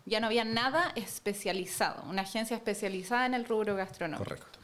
[0.04, 4.24] ya no había nada especializado, una agencia especializada en el rubro gastronómico.
[4.24, 4.58] Correcto.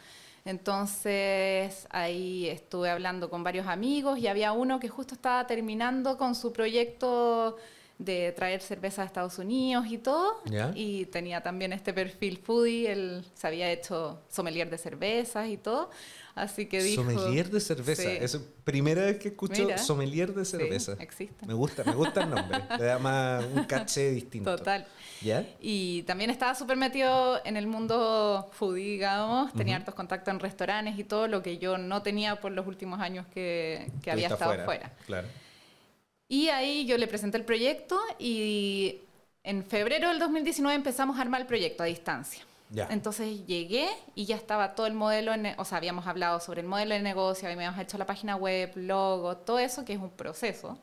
[0.45, 6.35] Entonces ahí estuve hablando con varios amigos y había uno que justo estaba terminando con
[6.35, 7.57] su proyecto
[7.99, 10.41] de traer cerveza a Estados Unidos y todo.
[10.75, 15.91] Y tenía también este perfil foodie, él se había hecho sommelier de cervezas y todo.
[16.37, 17.03] Así que dijo...
[17.03, 18.03] Sommelier de cerveza.
[18.03, 18.09] Sí.
[18.21, 19.79] Es la primera vez que escucho Mira.
[19.79, 20.93] sommelier de Sí, cerveza.
[21.01, 21.45] existe.
[21.45, 22.63] Me gusta, me gusta el nombre.
[22.79, 24.57] Le da más un caché distinto.
[24.57, 24.87] Total.
[25.21, 25.45] ¿Ya?
[25.59, 29.53] Y también estaba súper metido en el mundo foodie, digamos.
[29.55, 33.01] Tenía hartos contactos en restaurantes y todo, lo que yo no tenía por los últimos
[33.01, 34.93] años que, que había estado afuera, fuera.
[35.07, 35.27] Claro.
[36.29, 39.01] Y ahí yo le presenté el proyecto y
[39.45, 42.43] en febrero del 2019 empezamos a armar el proyecto a distancia.
[42.71, 42.87] Ya.
[42.91, 46.67] Entonces llegué y ya estaba todo el modelo, en- o sea, habíamos hablado sobre el
[46.67, 50.79] modelo de negocio, habíamos hecho la página web, logo, todo eso, que es un proceso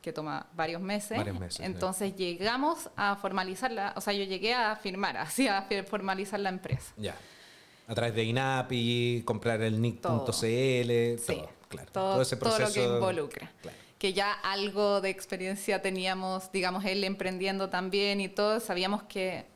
[0.00, 1.18] que toma varios meses.
[1.18, 1.62] Varios meses, sí.
[1.64, 6.92] Entonces llegamos a formalizarla, o sea, yo llegué a firmar, así a formalizar la empresa.
[6.96, 7.16] Ya.
[7.88, 10.38] A través de INAPI, comprar el nick.cl,
[11.18, 11.90] Sí, todo, claro.
[11.90, 12.68] todo, ese todo proceso.
[12.68, 13.50] lo que involucra.
[13.60, 13.76] Claro.
[13.98, 19.46] Que ya algo de experiencia teníamos, digamos, él emprendiendo también y todo, sabíamos que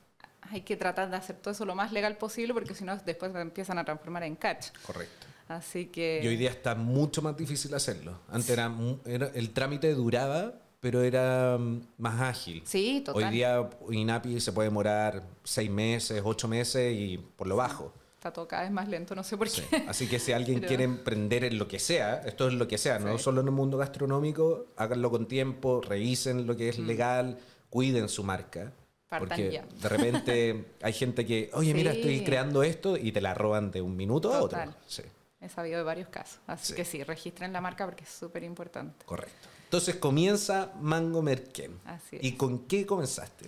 [0.51, 3.33] hay que tratar de hacer todo eso lo más legal posible porque si no después
[3.37, 4.67] empiezan a transformar en catch.
[4.85, 5.27] Correcto.
[5.49, 6.21] Así que...
[6.23, 8.19] Y hoy día está mucho más difícil hacerlo.
[8.29, 12.63] Antes era, mu- era- el trámite duraba, pero era mm, más ágil.
[12.65, 13.25] Sí, total.
[13.25, 17.93] Hoy día INAPI se puede demorar seis meses, ocho meses y por lo bajo.
[18.23, 19.63] Está todo cada vez más lento, no sé por Sí.
[19.69, 19.85] qué.
[19.89, 22.79] Así que si alguien Pero- quiere emprender en lo que sea, esto es lo que
[22.79, 23.25] sea, no Sí.
[23.25, 27.37] solo en el mundo gastronómico, háganlo con tiempo, revisen lo que es legal,
[27.69, 28.67] cuiden su marca.
[28.67, 29.09] Mm.
[29.09, 29.65] Partan porque ya.
[29.65, 33.83] de repente hay gente que, oye, mira, estoy creando esto y te la roban de
[33.83, 34.73] un minuto a otro.
[34.87, 35.03] Sí,
[35.41, 36.39] He sabido de varios casos.
[36.47, 36.75] Así Sí.
[36.77, 39.05] que sí, registren la marca porque es súper importante.
[39.05, 39.49] correcto.
[39.65, 41.77] Entonces comienza Mango Merquén.
[41.87, 42.35] Así ¿Y es.
[42.37, 43.47] con qué comenzaste?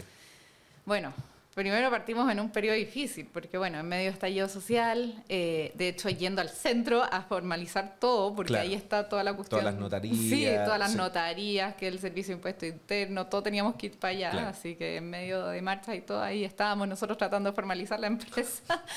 [0.85, 1.13] Bueno,
[1.55, 5.89] primero partimos en un periodo difícil, porque bueno, en medio de estallido social, eh, de
[5.89, 8.65] hecho yendo al centro a formalizar todo, porque Claro.
[8.69, 9.61] ahí está toda la cuestión.
[9.61, 10.97] Todas las notarías, Sí, todas las sí.
[10.97, 14.49] notarías, que el servicio de impuesto interno, todo teníamos que ir para allá, Claro.
[14.49, 18.09] así que en medio de marcha y todo ahí estábamos nosotros tratando de formalizar la
[18.09, 18.63] empresa.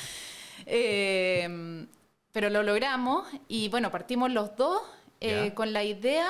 [0.66, 1.86] Eh,
[2.32, 4.82] pero lo logramos y bueno, partimos los dos
[5.22, 6.28] eh, con la idea,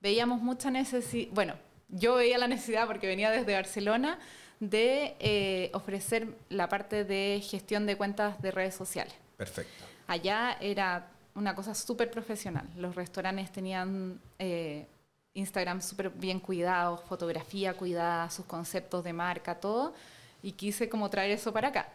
[0.00, 1.54] veíamos mucha necesidad, bueno,
[1.90, 4.18] yo veía la necesidad porque venía desde Barcelona
[4.60, 9.14] de eh, ofrecer la parte de gestión de cuentas de redes sociales.
[9.36, 9.84] Perfecto.
[10.06, 12.68] Allá era una cosa súper profesional.
[12.76, 14.86] Los restaurantes tenían eh,
[15.34, 19.94] Instagram súper bien cuidados, fotografía cuidada, sus conceptos de marca, todo.
[20.42, 21.88] Y quise como traer eso para acá.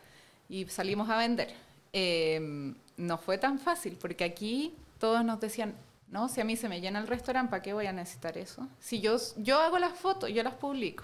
[0.49, 1.53] Y salimos a vender.
[1.93, 5.75] Eh, no fue tan fácil porque aquí todos nos decían,
[6.09, 8.67] no, si a mí se me llena el restaurante, ¿para qué voy a necesitar eso?
[8.79, 11.03] Si yo, yo hago las fotos, yo las publico.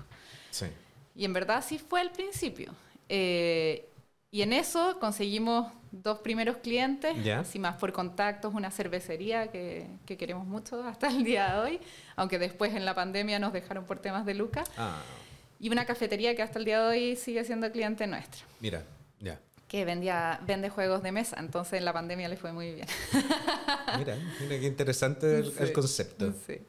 [0.51, 0.67] Sí.
[1.15, 2.73] Y en verdad sí fue al principio.
[3.09, 3.87] Eh,
[4.29, 10.15] y en eso conseguimos dos primeros clientes, así más por contactos, una cervecería que, que
[10.15, 11.79] queremos mucho hasta el día de hoy,
[12.15, 15.01] aunque después en la pandemia nos dejaron por temas de lucas, Ah,
[15.59, 18.85] y una cafetería que hasta el día de hoy sigue siendo cliente nuestra, mira,
[19.19, 19.37] ya.
[19.71, 22.87] Que vendía, vende juegos de mesa, entonces en la pandemia le fue muy bien.
[23.97, 26.33] Mira, mira qué interesante el, el Sí, concepto.
[26.45, 26.59] sí.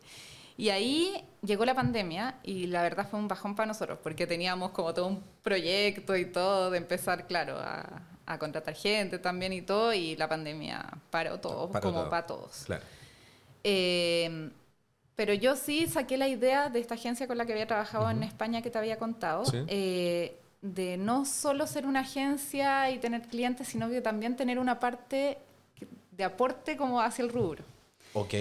[0.57, 4.71] Y ahí llegó la pandemia y la verdad fue un bajón para nosotros porque teníamos
[4.71, 9.62] como todo un proyecto y todo de empezar, claro, a, a contratar gente también y
[9.62, 12.11] todo y la pandemia paró todo, Paró como todo.
[12.11, 12.62] para todos.
[12.67, 12.85] Claro.
[13.65, 14.51] Eh,
[15.17, 18.19] pero yo sí saqué la idea de esta agencia con la que había trabajado en
[18.19, 18.27] Ujú.
[18.27, 19.65] España que te había contado, Sí.
[19.67, 24.79] eh, de no solo ser una agencia y tener clientes, sino que también tener una
[24.79, 25.38] parte
[26.12, 27.64] de aporte como hacia el rubro.
[28.14, 28.35] Ok,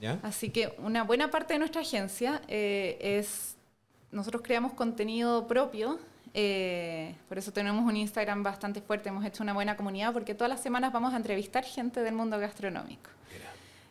[0.00, 0.18] ¿ya?
[0.22, 3.56] Así que una buena parte de nuestra agencia eh, es,
[4.10, 5.98] nosotros creamos contenido propio,
[6.32, 10.48] eh, por eso tenemos un Instagram bastante fuerte, hemos hecho una buena comunidad porque todas
[10.48, 13.44] las semanas vamos a entrevistar gente del mundo gastronómico, Mira.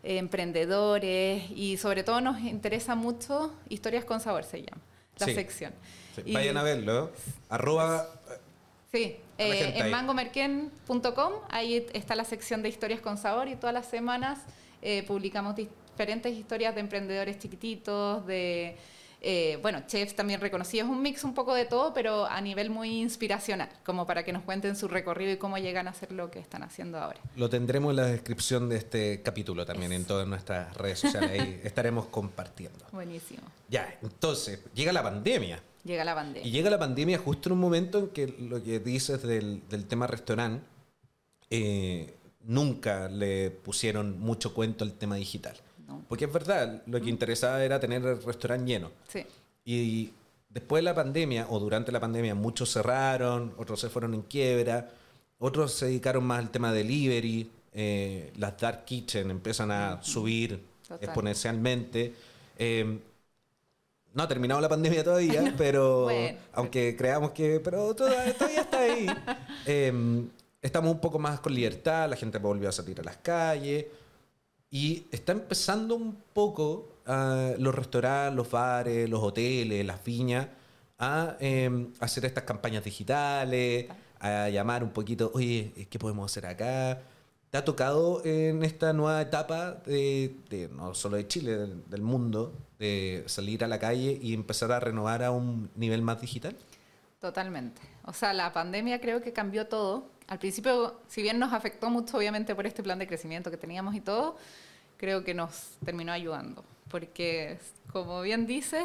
[0.03, 4.81] eh, emprendedores y sobre todo nos interesa mucho Historias con Sabor se llama,
[5.19, 5.33] la Sí.
[5.33, 5.73] sección.
[6.15, 7.11] Sí, Y- Vayan a verlo.
[7.49, 8.07] Arroba.
[8.91, 13.85] Sí, eh, en mangomerken.com, ahí está la sección de historias con sabor y todas las
[13.87, 14.39] semanas
[14.81, 18.77] eh, publicamos diferentes historias de emprendedores chiquititos, de
[19.21, 23.01] Eh, bueno, chefs también reconocidos, un mix un poco de todo, pero a nivel muy
[23.01, 26.39] inspiracional, como para que nos cuenten su recorrido y cómo llegan a hacer lo que
[26.39, 27.19] están haciendo ahora.
[27.35, 31.61] Lo tendremos en la descripción de este capítulo también en todas nuestras redes sociales, ahí
[31.63, 32.85] estaremos compartiendo.
[32.91, 33.41] Buenísimo.
[33.69, 35.61] Ya, entonces, llega la pandemia.
[35.83, 36.47] Llega la pandemia.
[36.47, 39.85] Y llega la pandemia justo en un momento en que lo que dices del, del
[39.85, 40.63] tema restaurante,
[41.49, 45.55] eh, nunca le pusieron mucho cuento al tema digital.
[45.87, 46.03] No.
[46.09, 48.91] Porque es verdad, lo que interesaba era tener el restaurante lleno.
[49.07, 49.25] Sí,
[49.65, 50.11] Y
[50.49, 54.89] después de la pandemia, o durante la pandemia, muchos cerraron, otros se fueron en quiebra,
[55.39, 61.03] otros se dedicaron más al tema delivery, eh, las dark kitchen empiezan a subir Total.
[61.03, 62.13] exponencialmente.
[62.57, 62.99] Eh,
[64.13, 66.37] no ha terminado la pandemia todavía, pero Bueno.
[66.53, 69.05] aunque creamos que, pero todavía, todavía está ahí.
[69.69, 70.23] Eh,
[70.61, 73.85] estamos un poco más con libertad, la gente volvió a salir a las calles
[74.71, 80.47] y está empezando un poco ah, los restaurantes, los bares, los hoteles, las viñas
[80.99, 83.87] a eh, hacer estas campañas digitales,
[84.19, 87.01] a llamar un poquito, oye, ¿qué podemos hacer acá?
[87.51, 92.01] ¿Te ha tocado en esta nueva etapa de, de- no solo de Chile, del, del
[92.01, 96.55] mundo, de salir a la calle y empezar a renovar a un nivel más digital?
[97.19, 97.81] totalmente.
[98.05, 100.09] O sea, la pandemia creo que cambió todo.
[100.27, 103.95] Al principio, si bien nos afectó mucho, obviamente, por este plan de crecimiento que teníamos
[103.95, 104.37] y todo,
[104.97, 106.65] creo que nos terminó ayudando.
[106.89, 107.59] Porque,
[107.91, 108.83] como bien dices,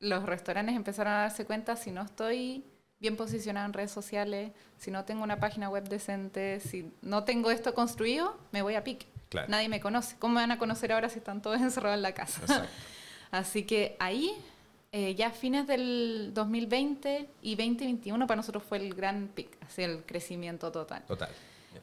[0.00, 2.64] los restaurantes empezaron a darse cuenta si no estoy
[2.98, 7.50] bien posicionado en redes sociales, si no tengo una página web decente, si no tengo
[7.50, 9.06] esto construido, me voy a pique.
[9.28, 9.48] Claro.
[9.48, 10.16] Nadie me conoce.
[10.18, 12.40] ¿Cómo me van a conocer ahora si están todos encerrados en la casa?
[12.40, 12.68] Exacto.
[13.30, 14.32] Así que ahí,
[14.96, 19.82] eh, ya a fines del 2020 y 2021 para nosotros fue el gran pic, así
[19.82, 21.02] el crecimiento total.
[21.04, 21.30] Total.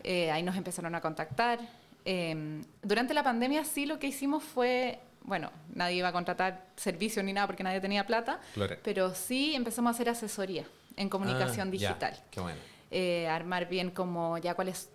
[0.02, 1.60] Eh, ahí nos empezaron a contactar.
[2.06, 7.22] Eh, durante la pandemia sí lo que hicimos fue, bueno, nadie iba a contratar servicio
[7.22, 8.78] ni nada porque nadie tenía plata, Claro.
[8.82, 10.64] pero sí empezamos a hacer asesoría
[10.96, 11.88] en comunicación Ah, ya.
[11.90, 12.24] digital.
[12.32, 12.60] Qué bueno.
[12.92, 14.90] Eh, armar bien como ya cuál es,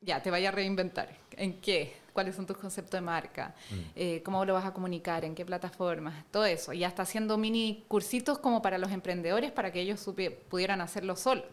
[0.00, 3.54] ya te vaya a reinventar, en qué, cuáles son tus conceptos de marca,
[3.94, 6.72] eh, cómo lo vas a comunicar, en qué plataformas, todo eso.
[6.72, 10.04] Y hasta haciendo mini cursitos como para los emprendedores para que ellos
[10.48, 11.44] pudieran hacerlo solos.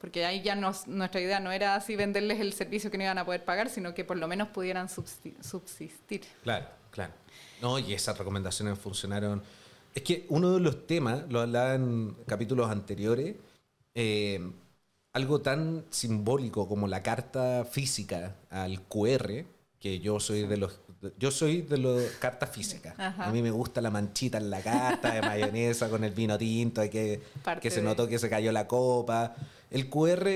[0.00, 3.18] Porque ahí ya nos- nuestra idea no era así venderles el servicio que no iban
[3.18, 6.22] a poder pagar, sino que por lo menos pudieran subsi- subsistir.
[6.42, 7.12] Claro, claro.
[7.60, 9.42] No, y esas recomendaciones funcionaron.
[9.94, 13.36] Es que uno de los temas, lo hablaba en capítulos anteriores,
[13.94, 14.40] eh,
[15.12, 19.46] algo tan simbólico como la carta física al QR,
[19.80, 20.80] que yo soy de los
[21.16, 22.94] yo soy de los cartas físicas.
[22.98, 26.80] A mí me gusta la manchita en la carta de mayonesa con el vino tinto,
[26.90, 29.36] que, Parte que se de- notó que se cayó la copa.
[29.70, 30.28] El QR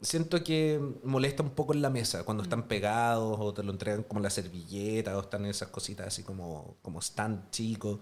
[0.00, 4.04] siento que molesta un poco en la mesa cuando están pegados o te lo entregan
[4.04, 7.98] como la servilleta o están esas cositas así como, como stand chico.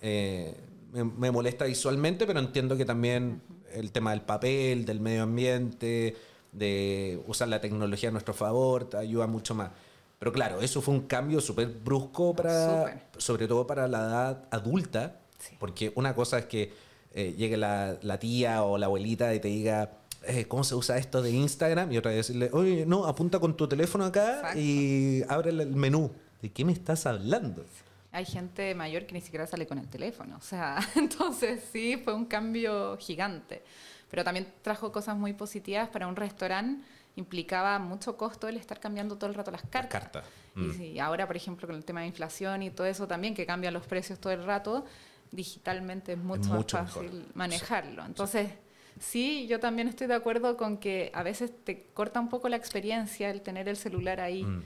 [0.00, 0.54] Eh,
[0.92, 6.14] me, me molesta visualmente, pero entiendo que también el tema del papel, del medio ambiente,
[6.52, 9.70] de usar la tecnología a nuestro favor, te ayuda mucho más.
[10.22, 12.98] Pero claro, eso fue un cambio súper brusco para, Súper.
[13.18, 15.56] sobre todo para la edad adulta, Sí.
[15.58, 16.72] porque una cosa es que
[17.12, 19.90] eh, llegue la, la tía o la abuelita y te diga,
[20.24, 21.90] eh, ¿cómo se usa esto de Instagram?
[21.90, 24.60] Y otra vez decirle, oye, no, apunta con tu teléfono acá Exacto.
[24.60, 26.12] y abre el menú.
[26.40, 27.64] ¿De qué me estás hablando?
[28.12, 30.36] Hay gente mayor que ni siquiera sale con el teléfono.
[30.36, 33.64] O sea, entonces sí, fue un cambio gigante.
[34.08, 36.84] Pero también trajo cosas muy positivas para un restaurante.
[37.16, 40.02] Implicaba mucho costo el estar cambiando todo el rato las cartas.
[40.02, 40.24] cartas.
[40.56, 41.00] Y Mm.
[41.00, 43.86] ahora, por ejemplo, con el tema de inflación y todo eso también, que cambian los
[43.86, 44.84] precios todo el rato,
[45.30, 47.04] digitalmente es mucho, mucho más mejor.
[47.06, 48.04] fácil manejarlo.
[48.04, 48.50] Entonces,
[48.98, 52.56] sí, yo también estoy de acuerdo con que a veces te corta un poco la
[52.56, 54.62] experiencia el tener el celular ahí, Mm.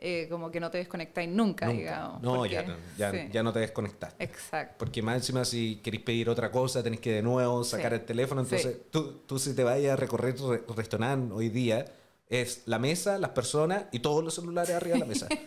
[0.00, 1.78] Eh, como que no te desconectáis nunca, Nunca.
[1.78, 2.22] digamos.
[2.22, 3.28] No, porque- ya, ya, sí.
[3.32, 4.22] ya no te desconectaste.
[4.22, 4.74] Exacto.
[4.78, 7.98] Porque más encima si queréis pedir otra cosa, tenés que de nuevo sacar Sí.
[8.00, 8.44] el teléfono.
[8.44, 8.54] Sí.
[8.56, 11.84] Entonces, tú, tú si te vayas a recorrer re- restaurante hoy día,
[12.30, 15.28] es la mesa, las personas y todos los celulares arriba de la mesa.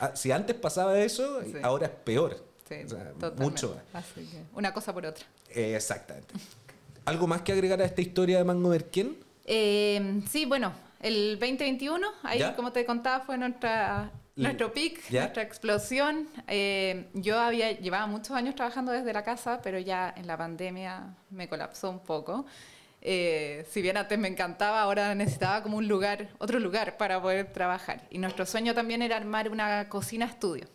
[0.00, 2.44] Ah, si antes pasaba eso, ahora es peor.
[2.68, 3.42] Sí, O sea, totalmente.
[3.44, 4.04] mucho más.
[4.04, 5.24] Así que una cosa por otra.
[5.50, 6.34] Eh, exactamente.
[7.04, 9.16] ¿Algo más que agregar a esta historia de Mango Merquén?
[9.44, 12.56] Eh, sí, bueno, el 2021, ahí ¿Ya?
[12.56, 16.28] como te contaba, fue nuestra, nuestro pic, nuestra explosión.
[16.46, 21.14] Eh, yo había llevaba muchos años trabajando desde la casa, pero ya en la pandemia
[21.30, 22.46] me colapsó un poco.
[23.00, 27.52] Eh, si bien antes me encantaba, ahora necesitaba como un lugar, otro lugar para poder
[27.52, 28.02] trabajar.
[28.10, 30.66] Y nuestro sueño también era armar una cocina estudio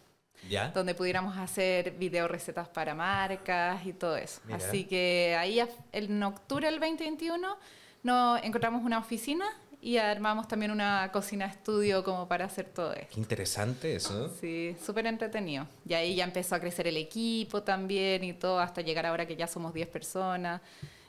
[0.50, 0.70] ¿Ya?
[0.70, 4.40] donde pudiéramos hacer video recetas para marcas y todo eso.
[4.46, 4.58] Mira.
[4.58, 7.58] Así que ahí en octubre del 2021
[8.04, 9.46] nos encontramos una oficina
[9.84, 13.14] y armamos también una cocina estudio como para hacer todo esto.
[13.14, 14.34] Qué interesante eso.
[14.40, 15.68] Sí, súper entretenido.
[15.86, 19.36] Y ahí ya empezó a crecer el equipo también y todo, hasta llegar ahora que
[19.36, 20.62] ya somos 10 personas.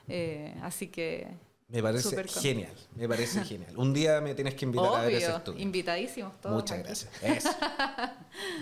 [0.08, 1.28] Eh, así que
[1.68, 3.78] me parece genial, me parece genial.
[3.78, 5.62] Un día me tienes que invitar a ver ese estudio.
[5.62, 6.56] invitadísimos todos.
[6.56, 7.10] Muchas gracias.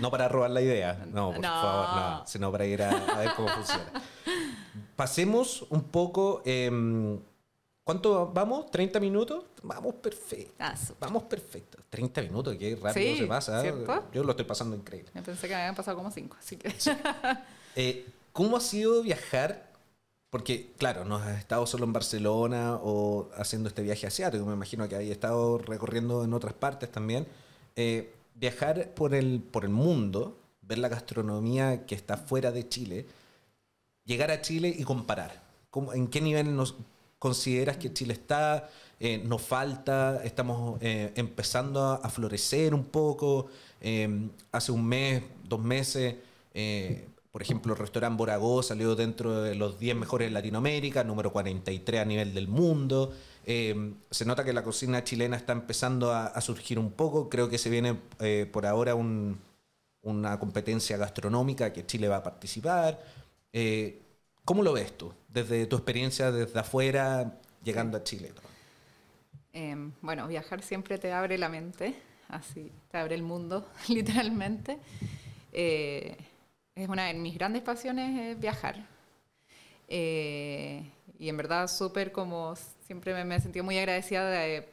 [0.01, 3.49] No para robar la idea, no, por favor, no, sino para ir a, ver cómo
[3.49, 3.91] funciona.
[4.95, 6.43] Pasemos un poco...
[6.45, 7.19] Em,
[7.85, 8.67] ¿Cuánto vamos?
[8.71, 9.45] ¿30 minutos?
[9.63, 10.53] Vamos perfecto.
[11.01, 11.79] Vamos perfecto.
[11.91, 13.65] 30 minutos, qué rápido se pasa.
[14.13, 15.11] Yo lo estoy pasando increíble.
[15.15, 16.73] Me pensé que me habían pasado como 5, así que...
[17.75, 19.73] Eh, ¿Cómo ha sido viajar
[20.33, 24.89] porque, claro, no has estado solo en Barcelona o haciendo este viaje asiático, me imagino
[24.89, 27.27] que has estado recorriendo en otras partes también.
[27.77, 33.07] Eh, viajar por el, por el mundo, ver la gastronomía que está fuera de Chile,
[34.07, 35.43] llegar a Chile y comparar.
[35.93, 36.77] ¿En qué nivel nos
[37.23, 38.69] consideras que Chile está?
[38.99, 40.21] Eh, ¿Nos falta?
[40.25, 43.47] ¿Estamos eh, empezando a, florecer un poco?
[44.53, 46.15] hace un mes, dos meses
[47.33, 52.03] por ejemplo, el restaurante Boragó salió dentro de los 10 mejores de Latinoamérica, número 43
[52.03, 53.11] a nivel del mundo.
[53.47, 57.31] Eh, se nota que la cocina chilena está empezando a, surgir un poco.
[57.31, 63.01] Creo que se viene eh, por ahora una competencia gastronómica que Chile va a participar.
[63.55, 64.02] Eh,
[64.45, 68.33] ¿Cómo lo ves tú, desde tu experiencia desde afuera, llegando a Chile?
[69.53, 71.95] Em, bueno, viajar siempre te abre la mente,
[72.29, 74.79] así te abre el mundo, literalmente
[76.75, 78.87] es una de mis grandes pasiones es viajar.
[79.89, 82.55] Eh, y en verdad súper como
[82.87, 84.67] siempre me, he sentido muy agradecida de,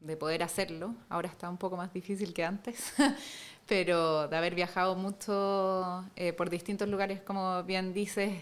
[0.00, 0.94] de, poder hacerlo.
[1.08, 2.92] Ahora está un poco más difícil que antes,
[3.66, 8.32] pero de haber viajado mucho eh, por distintos lugares, como bien dices,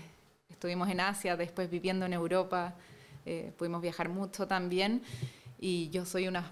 [0.51, 2.75] estuvimos en Asia, después viviendo en Europa,
[3.27, 5.03] eh, pudimos viajar mucho también.
[5.59, 6.51] Y yo soy una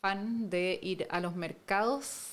[0.00, 2.32] fan de ir a los mercados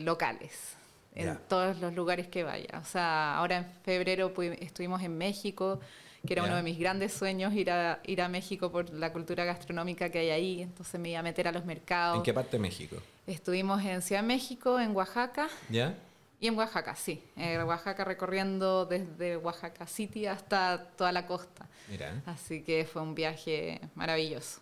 [0.00, 0.76] locales
[1.14, 2.78] en todos los lugares que vaya.
[2.80, 5.80] O sea, ahora en febrero estuvimos en México,
[6.26, 9.44] que era uno de mis grandes sueños ir a, ir a México por la cultura
[9.44, 12.18] gastronómica que hay ahí, entonces me iba a meter a los mercados.
[12.18, 12.96] ¿En qué parte de México?
[13.26, 15.48] Estuvimos en Ciudad de México, en Oaxaca.
[15.68, 15.94] ¿Ya?
[16.40, 17.22] Y en Oaxaca, sí.
[17.36, 21.68] En Oaxaca recorriendo desde Oaxaca City hasta toda la costa.
[21.88, 22.22] Mira.
[22.26, 24.60] Así que fue un viaje maravilloso.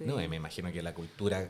[0.00, 1.48] No, me imagino que la cultura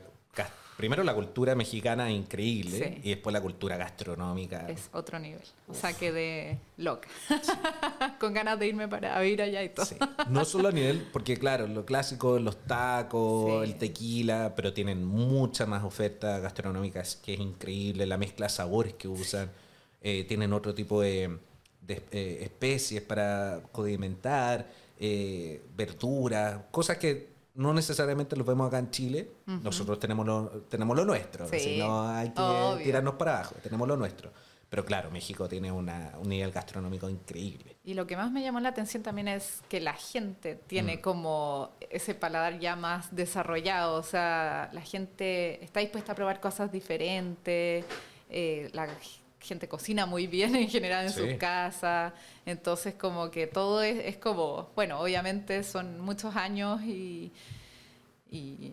[0.81, 4.67] primero la cultura mexicana es increíble y después la cultura gastronómica.
[4.67, 5.43] Es otro nivel.
[5.69, 7.07] O sea, quedé loca.
[8.19, 9.87] Con ganas de irme para ir allá y todo.
[10.31, 15.67] No solo a nivel, porque claro, lo clásico, los tacos, el tequila, pero tienen mucha
[15.67, 19.51] más oferta gastronómica que es increíble, la mezcla de sabores que usan,
[20.01, 21.39] eh, tienen otro tipo de,
[21.89, 24.67] eh, especies para condimentar,
[24.99, 29.31] eh, verduras, cosas que no necesariamente los vemos acá en Chile.
[29.47, 31.47] Nosotros tenemos lo, tenemos lo nuestro.
[31.79, 33.57] no hay que tirarnos para abajo.
[33.63, 34.31] Tenemos lo nuestro.
[34.71, 35.91] Pero claro, México tiene un
[36.23, 37.77] nivel gastronómico increíble.
[37.83, 41.01] Y lo que más me llamó la atención también es que la gente tiene mm.
[41.01, 43.97] como ese paladar ya más desarrollado.
[43.97, 47.85] O sea, la gente está dispuesta a probar cosas diferentes.
[48.29, 48.87] Eh, la
[49.41, 52.15] gente cocina muy bien en general en su casa.
[52.47, 57.33] Entonces, como que todo es, es, como, bueno, obviamente son muchos años y,
[58.31, 58.73] y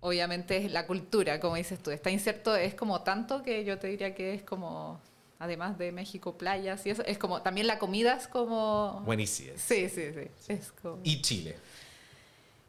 [0.00, 1.90] obviamente es la cultura, como dices tú.
[1.90, 5.00] Está inserto, es como tanto que yo te diría que es como,
[5.38, 9.02] además de México, playas y eso, es como, también la comida es como...
[9.06, 9.52] Buenísima.
[9.56, 10.52] Sí, sí, sí.
[10.52, 11.00] Es como...
[11.02, 11.56] ¿Y Chile?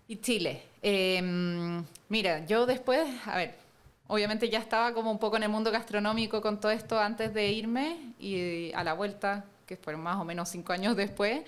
[0.07, 0.61] Y Chile.
[0.81, 3.64] Em, mira, yo después, a ver,
[4.07, 7.51] obviamente ya estaba como un poco en el mundo gastronómico con todo esto antes de
[7.51, 11.41] irme y a la vuelta, que fueron más o menos cinco años después,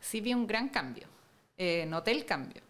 [0.00, 1.06] sí vi un gran cambio.
[1.56, 2.62] Eh, noté el cambio.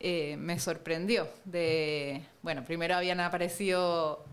[0.00, 1.28] Eh, me sorprendió.
[1.44, 4.24] De, bueno, primero habían aparecido,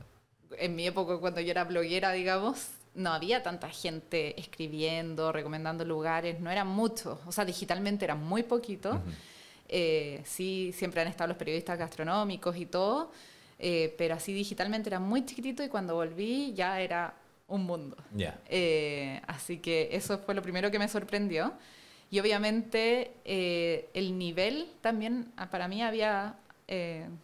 [0.58, 6.40] en mi época cuando yo era bloguera, digamos, no había tanta gente escribiendo, recomendando lugares,
[6.42, 8.98] no eran muchos, o sea, digitalmente eran muy poquitos.
[9.70, 13.12] Eh, sí, siempre han estado los periodistas gastronómicos y todo,
[13.63, 17.13] eh, pero así digitalmente era muy chiquitito y cuando volví ya era
[17.47, 17.95] un mundo.
[18.50, 21.54] Eh, así que eso fue lo primero que me sorprendió.
[22.10, 26.36] Y obviamente eh, el nivel también ah, para mí había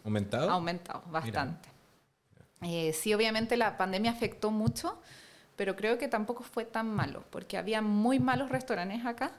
[0.04, 1.68] aumentado, aumentado bastante.
[2.92, 5.02] sí, obviamente la pandemia afectó mucho,
[5.56, 9.32] pero creo que tampoco fue tan malo, porque había muy malos restaurantes acá,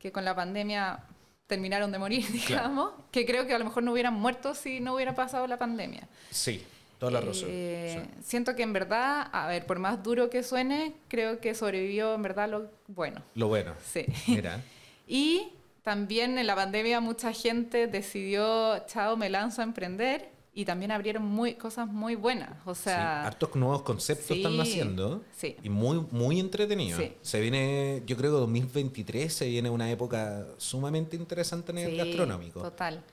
[0.00, 1.04] que con la pandemia
[1.46, 4.94] terminaron de morir, digamos, que creo que a lo mejor no hubieran muerto si no
[4.94, 6.08] hubiera pasado la pandemia.
[6.30, 6.62] Sí,
[6.98, 7.48] toda la razón.
[7.50, 12.14] Eh, siento que en verdad, a ver, por más duro que suene, creo que sobrevivió
[12.14, 13.22] en verdad lo bueno.
[13.34, 13.74] Lo bueno.
[13.84, 14.06] Sí.
[14.26, 14.60] Mira.
[15.06, 20.90] y también en la pandemia mucha gente decidió, chao, me lanzo a emprender y también
[20.90, 22.48] abrieron muy, cosas muy buenas.
[22.64, 25.22] O Sí, sea, hartos nuevos conceptos sí, están naciendo.
[25.36, 25.54] sí.
[25.62, 26.98] Y muy, muy entretenido.
[26.98, 27.12] Sí.
[27.20, 31.96] Se viene, yo creo que 2023 se viene una época sumamente interesante en el Sí,
[31.98, 32.62] gastronómico.
[32.62, 33.04] Total.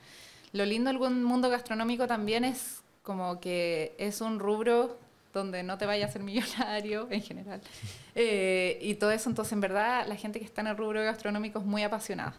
[0.52, 4.96] Lo lindo del mundo gastronómico también es como que es un rubro
[5.34, 7.60] donde no te vayas a ser millonario en general.
[8.16, 11.58] Eh, y todo eso, entonces en verdad la gente que está en el rubro gastronómico
[11.58, 12.36] es muy apasionada.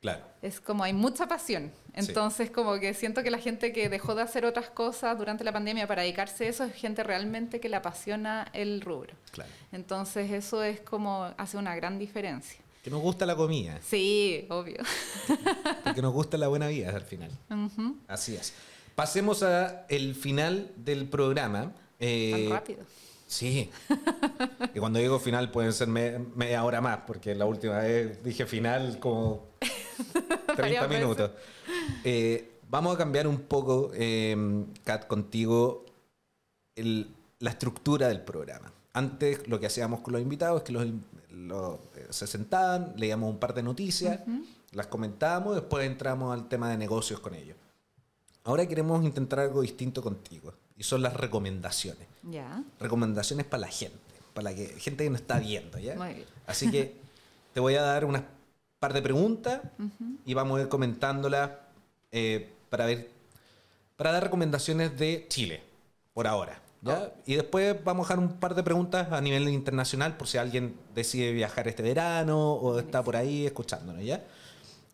[0.00, 0.22] Claro.
[0.42, 1.72] Es como hay mucha pasión.
[1.94, 5.52] Entonces como que siento que la gente que dejó de hacer otras cosas durante la
[5.52, 9.14] pandemia para dedicarse a eso es gente realmente que le apasiona el rubro.
[9.32, 9.50] Claro.
[9.72, 12.60] Entonces eso es como hace una gran diferencia.
[12.84, 14.76] Que nos gusta la comida, Sí, obvio.
[15.84, 17.30] porque nos gusta la buena vida al final.
[18.06, 18.52] Así es.
[18.94, 21.72] Pasemos a el final del programa.
[21.98, 22.84] Eh, Tan rápido.
[23.26, 23.70] Sí.
[24.74, 28.46] Y cuando digo final pueden ser me- media hora más, porque la última vez dije
[28.46, 31.02] final como 30 Varias veces.
[31.04, 31.30] minutos.
[32.04, 35.84] Eh, vamos a cambiar un poco, eh, Kat, contigo,
[36.76, 37.08] el-
[37.40, 38.72] la estructura del programa.
[38.92, 40.86] Antes lo que hacíamos con los invitados es que los,
[41.30, 44.20] los, eh, se sentaban, leíamos un par de noticias,
[44.72, 47.56] las comentábamos, después entramos al tema de negocios con ellos.
[48.44, 52.62] Ahora queremos intentar algo distinto contigo, y son las recomendaciones Ya.
[52.80, 53.98] recomendaciones para la gente,
[54.34, 55.94] para la que, gente que nos está viendo, ¿ya?
[55.96, 56.26] Muy bien.
[56.46, 56.96] Así que
[57.54, 58.22] te voy a dar unas
[58.78, 59.60] par de preguntas
[60.26, 61.50] y vamos a ir comentándolas
[62.12, 63.10] eh, para ver,
[63.96, 65.62] para dar recomendaciones de Chile,
[66.12, 67.12] por ahora, ¿ya?
[67.24, 70.76] Y después vamos a dejar un par de preguntas a nivel internacional por si alguien
[70.94, 74.22] decide viajar este verano o está por ahí escuchándonos, ¿ya?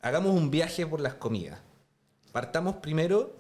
[0.01, 1.59] Hagamos un viaje por las comidas.
[2.30, 3.35] Partamos primero,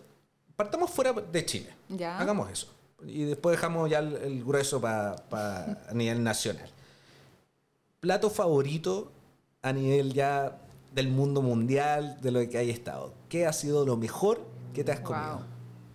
[0.62, 1.70] partamos fuera de Chile.
[1.88, 2.18] Ya.
[2.18, 2.68] Hagamos eso.
[3.04, 5.16] Y después dejamos ya el, el grueso para
[5.88, 6.70] a nivel nacional.
[8.00, 9.10] Plato favorito
[9.62, 10.58] a nivel ya
[10.92, 13.12] del mundo mundial, de lo que hay estado.
[13.28, 14.40] ¿Qué ha sido lo mejor
[14.74, 15.36] que te has comido?
[15.36, 15.44] Wow.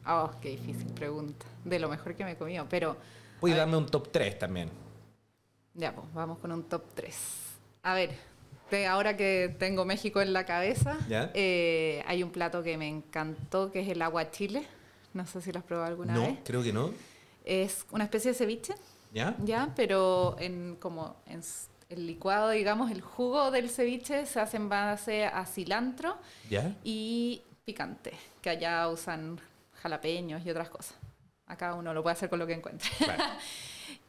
[0.10, 1.46] Oh, qué difícil pregunta.
[1.66, 2.66] De lo mejor que me he comido.
[2.70, 2.96] Pero,
[3.40, 4.70] Puedes darme un top 3 también.
[5.74, 7.16] ya, pues, vamos con un top 3.
[7.84, 8.12] A ver,
[8.70, 11.32] te- ahora que tengo México en la cabeza, Ya.
[11.34, 14.66] eh, hay un plato que me encantó, que es el agua chile.
[15.14, 16.38] No sé si lo has probado alguna No, vez.
[16.44, 16.92] creo que no.
[17.46, 18.74] Es una especie de ceviche,
[19.14, 19.36] ¿Ya?
[19.44, 21.42] ya, pero en como en
[21.90, 26.18] el licuado, digamos, el jugo del ceviche se hace en base a cilantro
[26.50, 26.76] ¿Ya?
[26.84, 28.12] y picante,
[28.42, 29.40] que allá usan
[29.82, 30.96] jalapeños y otras cosas.
[31.46, 32.90] Acá uno lo puede hacer con lo que encuentre.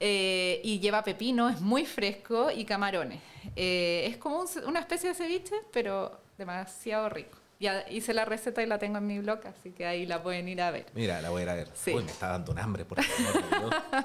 [0.00, 3.20] Eh, y lleva pepino, es muy fresco y camarones.
[3.56, 7.36] Eh, es como un una especie de ceviche, pero demasiado rico.
[7.60, 10.46] Ya hice la receta y la tengo en mi blog, así que ahí la pueden
[10.48, 10.86] ir a ver.
[10.94, 11.68] Mira, la voy a ir a ver.
[11.74, 11.92] Sí.
[11.92, 13.74] Uy, me está dando un hambre, por favor.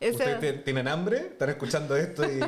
[0.00, 1.18] ¿Ustedes te- tienen hambre?
[1.18, 2.24] ¿Están escuchando esto?
[2.24, 2.40] Y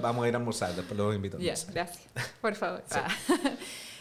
[0.00, 2.08] vamos a ir a almorzar, después los invito Ya, gracias.
[2.40, 2.82] Por favor.
[2.90, 2.98] Sí.
[2.98, 3.08] Ah.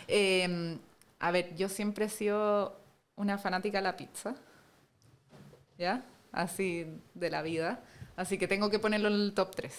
[0.09, 0.78] Eh,
[1.20, 2.80] a ver, yo siempre he sido
[3.18, 4.36] una fanática de la pizza.
[5.78, 6.01] ¿Ya?
[6.32, 7.84] Así de la vida.
[8.15, 9.73] Así que tengo que ponerlo en el top 3.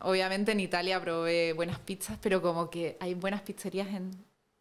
[0.00, 4.10] obviamente en Italia probé buenas pizzas, pero como que hay buenas pizzerías en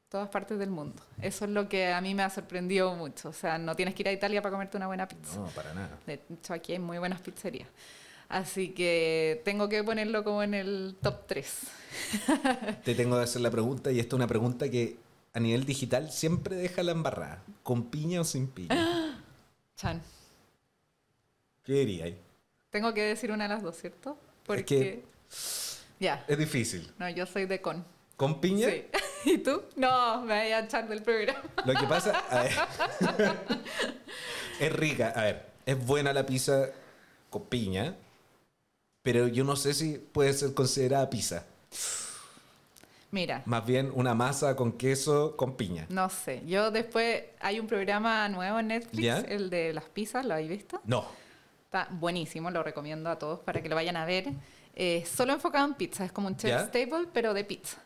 [0.09, 1.01] todas partes del mundo.
[1.22, 3.30] Eso es lo que a mí me ha sorprendido mucho.
[3.30, 5.38] O sea, no tienes que ir a Italia para comerte una buena pizza.
[5.38, 5.99] No, para nada.
[6.05, 7.68] De hecho, aquí hay muy buenas pizzerías.
[8.30, 11.59] Así que tengo que ponerlo como en el top 3.
[12.84, 14.97] Te tengo que hacer la pregunta, y esta es una pregunta que
[15.34, 17.43] a nivel digital siempre deja la embarrada.
[17.63, 18.76] ¿Con piña o sin piña?
[19.78, 20.01] Chan.
[21.63, 22.09] ¿Qué dirías?
[22.69, 24.17] Tengo que decir una de las dos, ¿cierto?
[24.45, 24.65] Porque...
[24.80, 25.03] que-
[25.99, 26.25] Ya.
[26.28, 26.91] Es difícil.
[26.97, 27.86] No, yo soy de con.
[28.15, 28.67] ¿Con piña?
[28.69, 28.86] Sí.
[29.25, 29.63] ¿Y tú?
[29.75, 31.43] No, me voy a echar del programa.
[31.65, 32.51] Lo que pasa, a ver,
[34.59, 35.13] es rica.
[35.15, 36.69] A ver, es buena la pizza
[37.30, 37.95] con piña,
[39.03, 41.45] pero yo no sé si puede ser considerada pizza.
[43.12, 45.86] Mira, Más bien una masa con queso con piña.
[45.89, 46.43] no sé.
[46.45, 47.24] Yo después...
[47.39, 49.18] Hay un programa nuevo en Netflix, ¿Ya?
[49.20, 50.82] el de las pizzas, ¿lo habéis visto?
[50.86, 51.05] No.
[51.66, 54.28] Está buenísimo, lo recomiendo a todos para que lo vayan a ver.
[54.76, 56.60] Eh, solo enfocado en pizza, es como un chef ¿Ya?
[56.68, 57.78] stable, pero de pizza.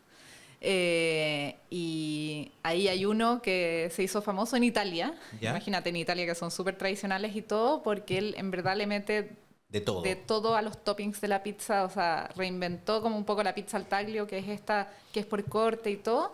[0.59, 5.13] Eh, y ahí hay uno que se hizo famoso en Italia.
[5.39, 5.49] ¿Ya?
[5.51, 9.31] Imagínate en Italia que son súper tradicionales y todo, porque él en verdad le mete
[9.71, 10.01] De todo.
[10.01, 13.55] de todo a los toppings de la pizza, o sea, reinventó como un poco la
[13.55, 16.33] pizza al taglio, que es esta, que es por corte y todo.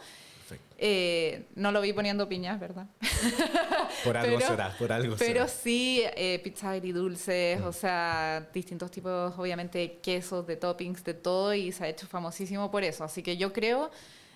[0.79, 2.85] Eh, no lo vi poniendo piñas, ¿verdad?
[4.03, 5.47] Por algo Pero- será, por algo Pero será.
[5.47, 7.63] sí, eh, pizzas agridulces, Mm.
[7.65, 12.05] o sea, distintos tipos, obviamente, de quesos, de toppings, de todo, y se ha hecho
[12.05, 13.03] famosísimo por eso.
[13.03, 13.89] Así que yo creo,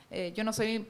[0.09, 0.87] eh, yo no soy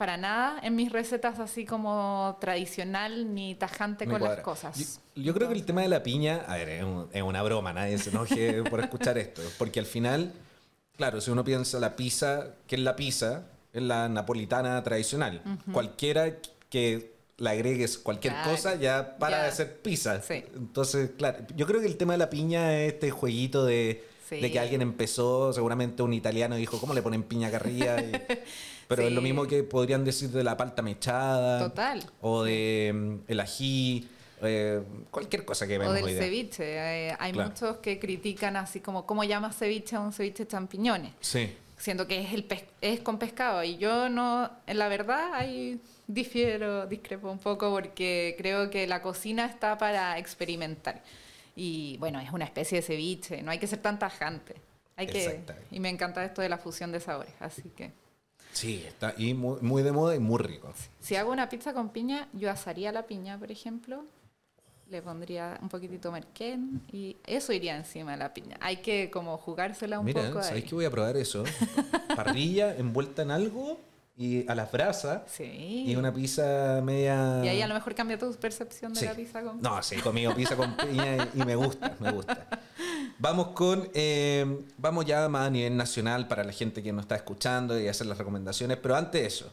[0.00, 4.36] para nada en mis recetas así como tradicional ni tajante Me con cuadra.
[4.36, 5.02] las cosas.
[5.14, 7.42] Yo, yo creo que el tema de la piña, a ver, es, un- es una
[7.42, 10.32] broma, nadie se enoje por escuchar esto, porque al final,
[10.96, 13.42] claro, si uno piensa la pizza, ¿qué es la pizza?
[13.74, 15.42] Es la napolitana tradicional.
[15.70, 16.36] Cualquiera
[16.70, 18.50] que le agregues cualquier Claro.
[18.52, 19.44] cosa, ya para Ya.
[19.44, 20.22] de ser pizza.
[20.22, 20.42] Sí.
[20.56, 24.40] Entonces, claro, yo creo que el tema de la piña es este jueguito de, Sí.
[24.40, 27.50] de que alguien empezó, seguramente un italiano dijo, ¿cómo le ponen piña?
[27.68, 28.12] Y-
[28.90, 29.24] pero es lo Sí.
[29.24, 31.58] mismo que podrían decir de la palta mechada.
[31.60, 32.04] Total.
[32.20, 34.08] O de mm, el ají,
[34.42, 36.22] eh, cualquier cosa que O vemos del hoy día.
[36.22, 36.64] ceviche.
[37.08, 37.50] eh, hay Claro.
[37.50, 41.12] muchos que critican así como, ¿cómo llamas ceviche a un ceviche de champiñones?
[41.20, 41.54] Sí.
[41.78, 42.46] Siendo que es, el
[42.82, 43.62] es con pescado.
[43.64, 49.00] Y yo no, en la verdad, ahí difiero, discrepo un poco porque creo que la
[49.00, 51.02] cocina está para experimentar.
[51.56, 54.56] Y bueno, es una especie de ceviche, no hay que ser tan tajante.
[54.96, 57.92] Hay que, y me encanta esto de la fusión de sabores, así que
[58.52, 60.72] Sí, está y muy, muy de moda y muy rico.
[61.00, 64.04] si hago una pizza con piña, yo asaría la piña, por ejemplo,
[64.90, 68.56] le pondría un poquitito merquén y eso iría encima de la piña.
[68.60, 70.68] Hay que como jugársela un Mira, poco ¿sabéis ahí.
[70.68, 71.44] que voy a probar eso?
[72.16, 73.78] Parrilla envuelta en algo
[74.22, 75.84] y a las brasas Sí.
[75.86, 77.40] y una pizza media...
[77.42, 79.06] Y ahí a lo mejor cambia tu percepción de Sí.
[79.06, 82.12] la pizza con No, sí, he comido pizza con piña y, y me gusta, me
[82.12, 82.46] gusta.
[83.18, 84.44] Vamos con, eh,
[84.76, 88.06] vamos ya más a nivel nacional para la gente que nos está escuchando y hacer
[88.08, 89.50] las recomendaciones, pero antes de eso,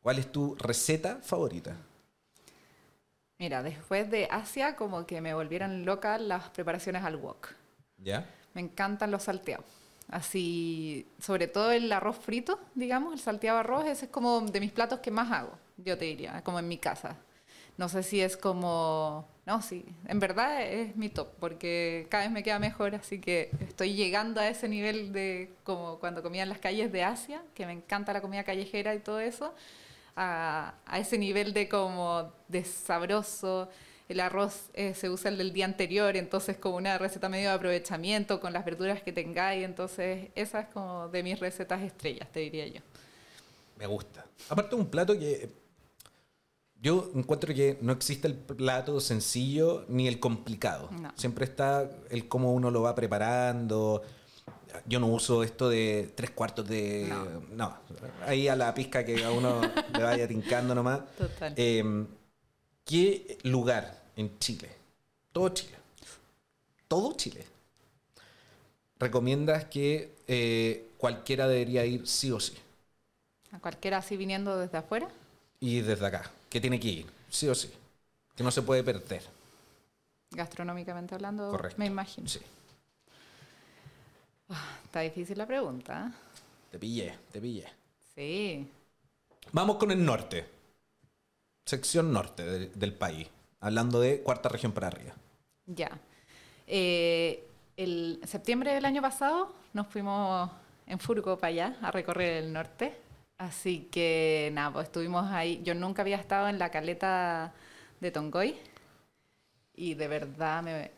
[0.00, 1.74] ¿cuál es tu receta favorita?
[3.38, 7.48] Mira, después de Asia como que me volvieron locas las preparaciones al wok.
[7.98, 8.26] ¿Ya?
[8.54, 9.64] Me encantan los salteados.
[10.12, 14.70] Así, sobre todo el arroz frito, digamos, el salteado arroz, ese es como de mis
[14.70, 17.16] platos que más hago, yo te diría, como en mi casa.
[17.78, 19.26] No sé si es como...
[19.46, 23.50] No, sí, en verdad es mi top, porque cada vez me queda mejor, así que
[23.60, 27.64] estoy llegando a ese nivel de como cuando comía en las calles de Asia, que
[27.64, 29.54] me encanta la comida callejera y todo eso,
[30.14, 33.70] a, a ese nivel de como de sabroso.
[34.12, 37.54] El arroz eh, se usa el del día anterior, entonces como una receta medio de
[37.54, 42.40] aprovechamiento con las verduras que tengáis, entonces esa es como de mis recetas estrellas, te
[42.40, 42.82] diría yo.
[43.78, 44.26] Me gusta.
[44.50, 45.50] Aparte un plato que
[46.78, 50.90] yo encuentro que no existe el plato sencillo ni el complicado.
[50.90, 51.10] No.
[51.16, 54.02] Siempre está el cómo uno lo va preparando.
[54.84, 57.06] Yo no uso esto de tres cuartos de...
[57.08, 57.46] No.
[57.56, 57.78] No,
[58.26, 59.58] ahí a la pizca que a uno
[59.96, 61.00] le vaya tincando nomás.
[61.16, 61.54] Total.
[61.56, 62.06] Eh,
[62.84, 64.70] ¿Qué lugar en Chile,
[65.32, 65.76] todo Chile,
[66.88, 67.44] todo Chile,
[68.98, 72.54] recomiendas que eh, cualquiera debería ir sí o sí?
[73.52, 75.08] A cualquiera así viniendo desde afuera.
[75.60, 77.70] Y desde acá, que tiene que ir, sí o sí.
[78.36, 79.22] Que no se puede perder.
[80.30, 81.78] Gastronómicamente hablando, Correcto.
[81.78, 82.28] me imagino.
[82.28, 82.40] Sí.
[84.84, 86.08] Está difícil la pregunta.
[86.08, 86.12] ¿eh?
[86.70, 87.66] Te pillé, te pillé.
[88.14, 88.66] Sí.
[89.52, 90.46] Vamos con el norte.
[91.64, 93.28] Sección norte de- del país.
[93.62, 95.14] Hablando de cuarta región para arriba.
[95.66, 95.98] Ya.
[96.66, 100.50] Eh, el septiembre del año pasado nos fuimos
[100.86, 102.98] en furgo para allá a recorrer el norte.
[103.38, 105.62] Así que nada, pues estuvimos ahí.
[105.62, 107.54] Yo nunca había estado en la caleta
[108.00, 108.56] de Tongoy.
[109.74, 110.90] Y de verdad me.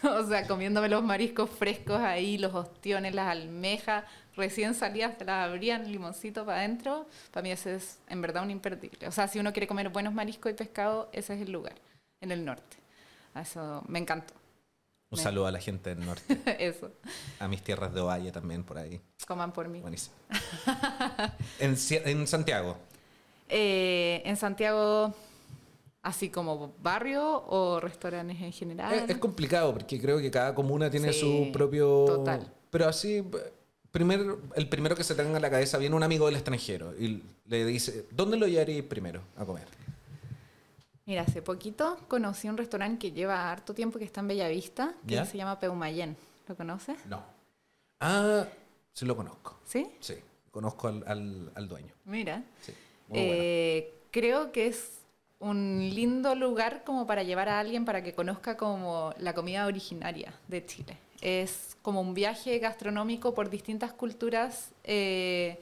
[0.02, 4.04] o sea, comiéndome los mariscos frescos ahí, los ostiones, las almejas,
[4.36, 7.06] recién salidas, te las abrían, limoncito para adentro.
[7.32, 9.08] Para mí ese es en verdad un imperdible.
[9.08, 11.74] O sea, si uno quiere comer buenos mariscos y pescado, ese es el lugar,
[12.20, 12.76] en el norte.
[13.34, 14.34] Eso me encantó.
[15.10, 16.40] Un Me- saludo a la gente del norte.
[16.58, 16.90] Eso,
[17.38, 19.00] A mis tierras de Ovalle también por ahí.
[19.26, 19.80] coman por mí.
[19.80, 20.14] Buenísimo.
[21.60, 22.76] en, en Santiago.
[23.48, 25.14] Eh, en Santiago,
[26.02, 28.92] así como barrio o restaurantes en general.
[28.94, 32.04] Es, es complicado porque creo que cada comuna tiene Sí, su propio.
[32.06, 32.52] total.
[32.70, 33.22] Pero así,
[33.98, 34.20] primer,
[34.54, 37.64] el primero que se tenga en la cabeza viene un amigo del extranjero y le
[37.64, 39.66] dice: ¿Dónde lo llevaríais primero a comer?
[41.06, 45.14] Mira, hace poquito conocí un restaurante que lleva harto tiempo que está en Bellavista, que
[45.14, 45.24] ¿Ya?
[45.24, 46.16] se llama Peumayén.
[46.48, 46.96] ¿Lo conoces?
[47.06, 47.22] No.
[48.00, 48.44] Ah,
[48.92, 49.58] sí lo conozco.
[49.64, 49.86] ¿Sí?
[50.00, 50.14] Sí,
[50.50, 51.92] conozco al, al- al dueño.
[52.04, 52.42] Mira.
[52.60, 52.72] Sí,
[53.08, 53.34] muy bueno.
[53.36, 54.90] Eh, creo que es
[55.38, 60.32] un lindo lugar como para llevar a alguien para que conozca como la comida originaria
[60.48, 60.96] de Chile.
[61.26, 65.58] Es como un viaje gastronómico por distintas culturas, eh,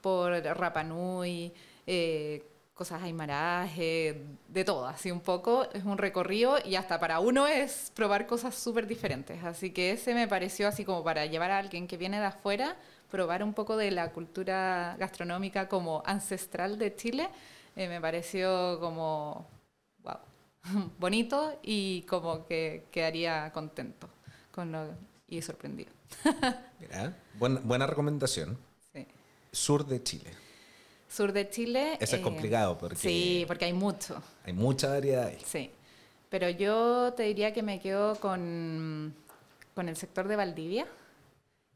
[0.00, 1.52] por Rapa Nui,
[1.84, 2.44] eh,
[2.74, 5.66] cosas aymarajes, eh, de todo, así un poco.
[5.72, 9.42] Es un recorrido y hasta para uno es probar cosas súper diferentes.
[9.42, 12.76] Así que ese me pareció así como para llevar a alguien que viene de afuera,
[13.10, 17.28] probar un poco de la cultura gastronómica como ancestral de Chile,
[17.74, 19.48] eh, me pareció como,
[20.04, 20.18] wow,
[21.00, 24.08] bonito y como que quedaría contento
[24.50, 24.94] con lo,
[25.28, 25.90] y sorprendido.
[26.80, 28.58] Mira, buena, buena recomendación.
[28.92, 29.06] Sí.
[29.52, 30.30] Sur de Chile.
[31.08, 31.94] Sur de Chile.
[32.00, 34.22] Eso es eh, complicado porque Sí, porque hay mucho.
[34.44, 35.38] hay mucha variedad ahí.
[35.44, 35.70] Sí.
[36.28, 39.14] Pero yo te diría que me quedo con,
[39.74, 40.86] con el sector de Valdivia.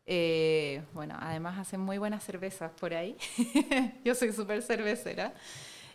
[0.07, 3.17] Eh, bueno, además hacen muy buenas cervezas por ahí.
[4.05, 5.35] yo soy súper cervecera.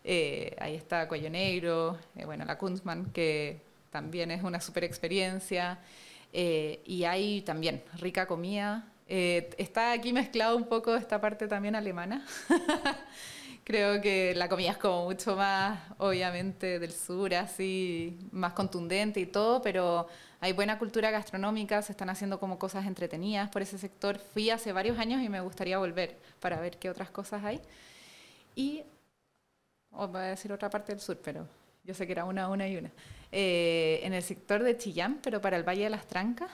[0.04, 3.62] Eh, ahí está Cuello Negro, eh, bueno, la Kunstmann, que
[3.92, 5.80] también es una super experiencia.
[6.34, 8.88] Eh, y hay también rica comida.
[9.08, 12.26] está aquí mezclado un poco esta parte también alemana.
[13.70, 19.28] Creo que la comida es como mucho más, obviamente, del sur, así, más contundente y
[19.28, 20.08] todo, pero
[20.42, 24.18] hay buena cultura gastronómica, se están haciendo como cosas entretenidas por ese sector.
[24.18, 27.62] Fui hace varios años y me gustaría volver para ver qué otras cosas hay.
[28.56, 28.84] Y,
[29.92, 31.46] os voy a decir otra parte del sur, pero
[31.84, 32.90] yo sé que era una, una y una.
[33.32, 36.52] Eh, en el sector de Chillán, pero para el Valle de las Trancas,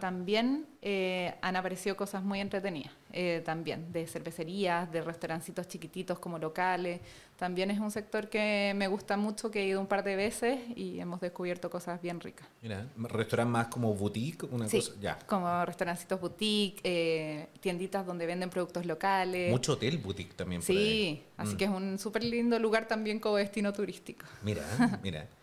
[0.00, 6.38] también eh, han aparecido cosas muy entretenidas, eh, también de cervecerías, de restaurancitos chiquititos como
[6.38, 7.00] locales.
[7.38, 10.60] También es un sector que me gusta mucho, que he ido un par de veces
[10.76, 12.46] y hemos descubierto cosas bien ricas.
[12.60, 15.18] Mira, restaurante más como boutique, una sí, cosa, ya.
[15.26, 19.50] como restaurancitos boutique, eh, tienditas donde venden productos locales.
[19.50, 20.60] Mucho hotel boutique también.
[20.60, 21.56] Sí, así mm.
[21.56, 24.26] que es un súper lindo lugar también como destino turístico.
[24.42, 24.62] Mira,
[25.02, 25.26] mira.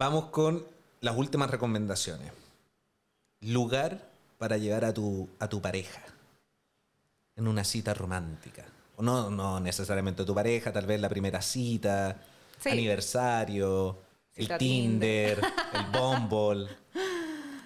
[0.00, 0.64] Vamos con
[1.02, 2.32] las últimas recomendaciones
[3.42, 6.00] lugar para llevar a tu, a tu pareja
[7.36, 8.64] en una cita romántica.
[8.96, 12.16] O no, no necesariamente tu pareja, tal vez la primera cita,
[12.64, 13.98] aniversario,
[14.36, 15.38] el Tinder,
[15.74, 16.66] el Bumble.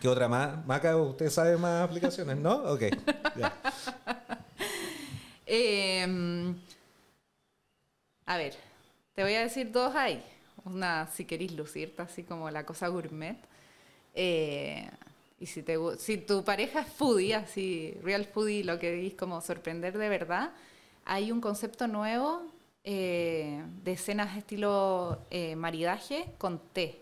[0.01, 0.67] ¿Qué otra más?
[0.67, 2.65] Maca, ¿usted sabe más aplicaciones, no?
[2.65, 2.83] Ok.
[5.47, 6.57] Em,
[8.27, 8.55] a ver,
[9.15, 10.21] te voy a decir dos ahí.
[10.65, 13.39] Una, si queréis lucirte, así como la cosa gourmet.
[14.15, 14.89] Eh,
[15.41, 19.41] y si, te, si tu pareja es foodie, así, real foodie, lo que dices como
[19.41, 20.53] sorprender de verdad,
[21.05, 22.43] hay un concepto nuevo
[22.87, 27.01] eh, de cenas estilo eh, maridaje con té.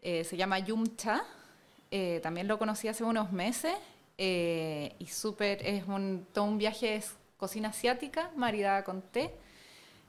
[0.00, 1.24] Eh, se llama Yumcha.
[2.22, 3.74] también lo conocí hace unos meses
[4.18, 9.32] y súper, es un, todo un viaje, es cocina asiática maridada con té.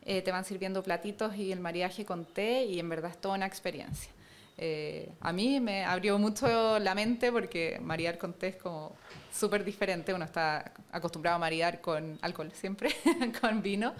[0.07, 3.45] Te van sirviendo platitos y el maridaje con té y en verdad es toda una
[3.45, 4.11] experiencia.
[4.59, 8.95] Eh, a mí me abrió mucho la mente porque maridar con té es como
[9.31, 10.13] súper diferente.
[10.13, 12.89] Uno está acostumbrado a maridar con alcohol siempre,
[13.41, 13.93] con vino.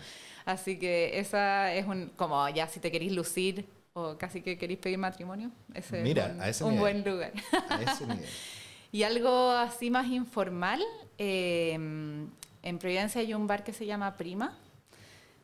[0.46, 4.80] Así que esa es un, como ya si te queréis lucir o casi que queréis
[4.80, 6.04] pedir matrimonio, ese
[6.48, 7.34] es un, buen lugar.
[8.92, 10.82] y algo así más informal,
[11.18, 14.56] eh, en Providencia hay un bar que se llama Prima.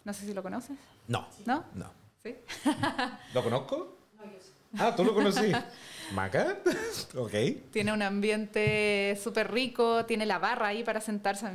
[0.04, 0.78] No sé si lo conoces.
[1.08, 1.28] No.
[1.46, 1.66] ¿No?
[1.74, 1.92] No.
[2.22, 2.36] ¿Sí?
[3.34, 3.98] ¿Lo conozco?
[4.78, 5.52] Ah, ¿tú lo conocí?
[6.14, 6.58] ¿Maca?
[7.16, 7.32] ok.
[7.72, 11.46] Tiene un ambiente súper rico, tiene la barra ahí para sentarse.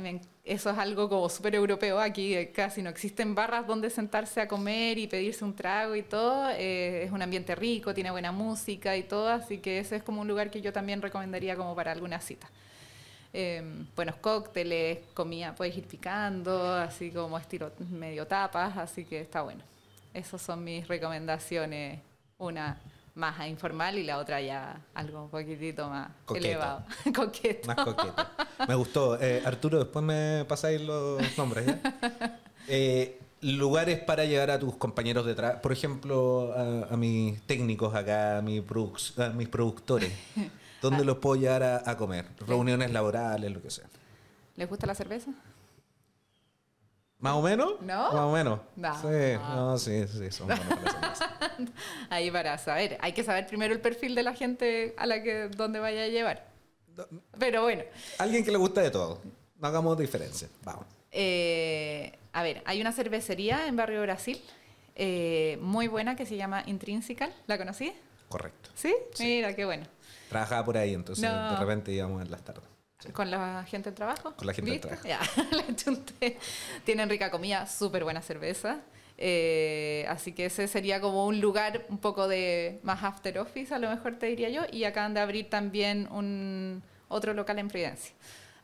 [0.43, 1.99] Eso es algo como súper europeo.
[1.99, 6.03] Aquí eh, casi no existen barras donde sentarse a comer y pedirse un trago y
[6.03, 6.49] todo.
[6.51, 10.21] Eh, es un ambiente rico, tiene buena música y todo, así que ese es como
[10.21, 12.49] un lugar que yo también recomendaría como para alguna cita.
[13.31, 19.43] Em, buenos cócteles, comida, puedes ir picando, así como estilo medio tapas, así que está
[19.43, 19.61] bueno.
[20.13, 21.99] Esas son mis recomendaciones.
[22.39, 22.77] Una
[23.15, 26.85] más informal y la otra ya algo un poquitito más elevado.
[27.15, 27.67] coqueto.
[27.67, 28.25] Más coqueto.
[28.67, 29.21] Me gustó.
[29.21, 31.65] Eh, Arturo, después me pasáis los nombres.
[32.71, 38.37] Eh, lugares para llevar a tus compañeros de trabajo, por ejemplo, a, mis técnicos acá,
[38.37, 40.11] a, mis productores.
[40.81, 42.25] ¿Dónde los puedo llevar a, comer?
[42.47, 43.85] Reuniones laborales, lo que sea.
[44.55, 45.31] ¿Les gusta la cerveza?
[47.19, 47.81] ¿Más o menos?
[47.81, 48.11] ¿No?
[48.13, 48.59] Más o menos.
[48.75, 49.01] No.
[49.01, 51.13] Sí, no, sí, sí, son buenos para
[52.09, 52.97] Ahí para saber.
[53.01, 56.07] Hay que saber primero el perfil de la gente a la que donde vaya a
[56.07, 56.47] llevar.
[57.37, 57.83] Pero bueno.
[58.17, 59.21] Alguien que le gusta de todo.
[59.57, 60.47] No hagamos diferencia.
[60.63, 60.85] Vamos.
[61.11, 64.41] Eh, a ver, hay una cervecería en Barrio Brasil
[64.95, 67.33] eh, muy buena que se llama Intrinsical.
[67.47, 67.93] ¿La conocí?
[68.27, 68.69] Correcto.
[68.75, 68.93] ¿Sí?
[69.19, 69.85] Mira, qué bueno.
[70.29, 72.63] Trabajaba por ahí, entonces de repente íbamos en las tardes.
[73.13, 74.35] ¿Con la gente del trabajo?
[74.35, 75.07] Con la gente del trabajo.
[75.07, 75.19] Ya,
[76.85, 78.81] Tienen rica comida, súper buena cerveza.
[79.17, 83.79] Eh, así que ese sería como un lugar un poco de más after office, a
[83.79, 84.63] lo mejor te diría yo.
[84.71, 88.13] Y acaban de abrir también un otro local en Providencia.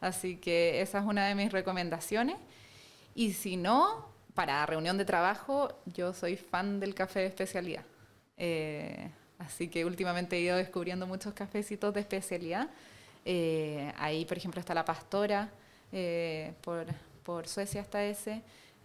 [0.01, 2.35] Así que esa es una de mis recomendaciones.
[3.15, 7.85] Y si no, para reunión de trabajo, yo soy fan del café de especialidad.
[8.37, 9.09] Eh,
[9.45, 12.69] así que últimamente he ido descubriendo muchos cafecitos de especialidad.
[13.23, 15.49] Eh, ahí, por ejemplo, está La Pastora,
[16.61, 16.85] por,
[17.23, 18.41] por Suecia está ese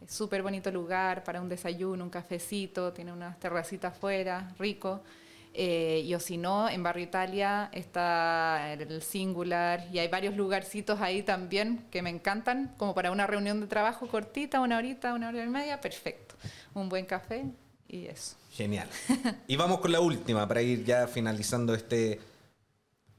[0.08, 5.02] súper bonito lugar para un desayuno, un cafecito, tiene unas terracitas afuera, rico.
[5.52, 11.00] Eh, y o si no, en Barrio Italia está el Singular y hay varios lugarcitos
[11.00, 15.28] ahí también que me encantan, como para una reunión de trabajo cortita, una horita, una
[15.28, 16.36] hora y media, perfecto.
[16.72, 17.46] Un buen café
[17.90, 18.36] y eso.
[18.52, 18.88] Genial.
[19.48, 22.20] y vamos con la última para ir ya finalizando este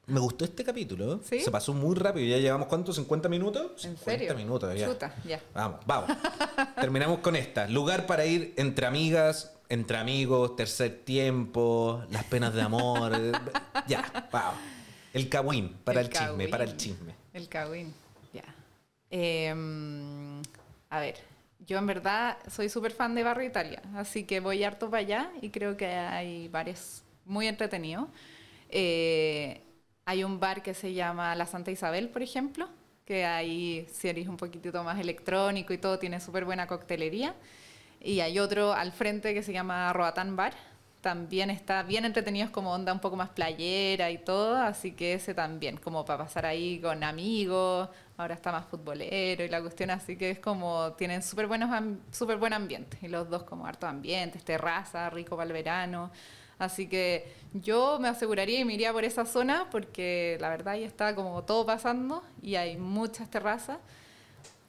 [0.08, 1.22] Me gustó este capítulo.
[1.24, 1.42] ¿Sí?
[1.42, 2.26] Se pasó muy rápido.
[2.28, 2.94] ¿Ya llevamos cuánto?
[2.94, 3.86] ¿50 minutos?
[3.86, 4.36] ¿En 50 serio?
[4.36, 4.88] minutos ya.
[4.88, 5.42] Chuta, ya.
[5.54, 6.18] Vamos, vamos.
[6.76, 7.68] Terminamos con esta.
[7.68, 13.14] Lugar para ir entre amigas, entre amigos, tercer tiempo, las penas de amor.
[13.88, 14.60] ya, vamos.
[15.14, 17.16] El cagüín, para el, El chisme, para el chisme.
[17.34, 17.94] El cagüín,
[18.34, 18.44] ya.
[19.10, 20.42] Em,
[20.90, 21.16] a ver,
[21.72, 25.32] yo en verdad soy súper fan de Barrio Italia, así que voy harto para allá
[25.42, 28.10] y creo que hay bares muy entretenidos.
[28.68, 29.62] Eh,
[30.04, 32.68] hay un bar que se llama La Santa Isabel, por ejemplo,
[33.06, 37.36] que ahí si eres un poquitito más electrónico y todo, tiene súper buena coctelería.
[38.02, 40.54] Y hay otro al frente que se llama Roatán Bar.
[41.00, 45.14] También está bien entretenido, es como onda un poco más playera y todo, así que
[45.14, 47.88] ese también, como para pasar ahí con amigos,
[48.22, 51.70] ahora está más futbolero y la cuestión, así que es como, tienen súper buenos
[52.12, 56.12] súper buen ambiente, y los dos como harto ambientes, terraza, rico para el verano,
[56.60, 60.84] así que yo me aseguraría y me iría por esa zona, porque la verdad ahí
[60.84, 63.80] está como todo pasando y hay muchas terrazas.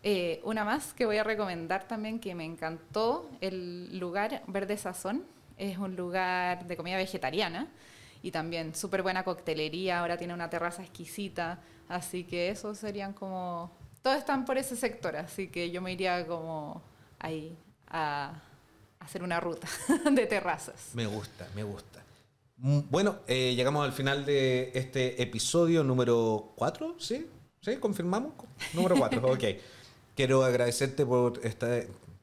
[0.04, 5.24] Eh, una más que voy a recomendar también que me encantó, el lugar Verde Sazón.
[5.58, 7.68] Es un lugar de comida vegetariana
[8.22, 10.00] y también súper buena coctelería.
[10.00, 11.60] Ahora tiene una terraza exquisita.
[11.88, 13.70] Así que esos serían como...
[14.02, 16.82] Todos están por ese sector, así que yo me iría como
[17.20, 17.56] ahí
[17.88, 18.32] a
[18.98, 19.68] hacer una ruta
[20.10, 20.90] de terrazas.
[20.94, 22.02] Me gusta, me gusta.
[22.56, 27.28] Mm, Bueno, eh, llegamos al final de este episodio número 4, ¿sí?
[27.60, 27.76] ¿Sí?
[27.76, 28.32] ¿Confirmamos?
[28.72, 29.44] Número 4, ok.
[30.16, 31.68] Quiero agradecerte por, esta,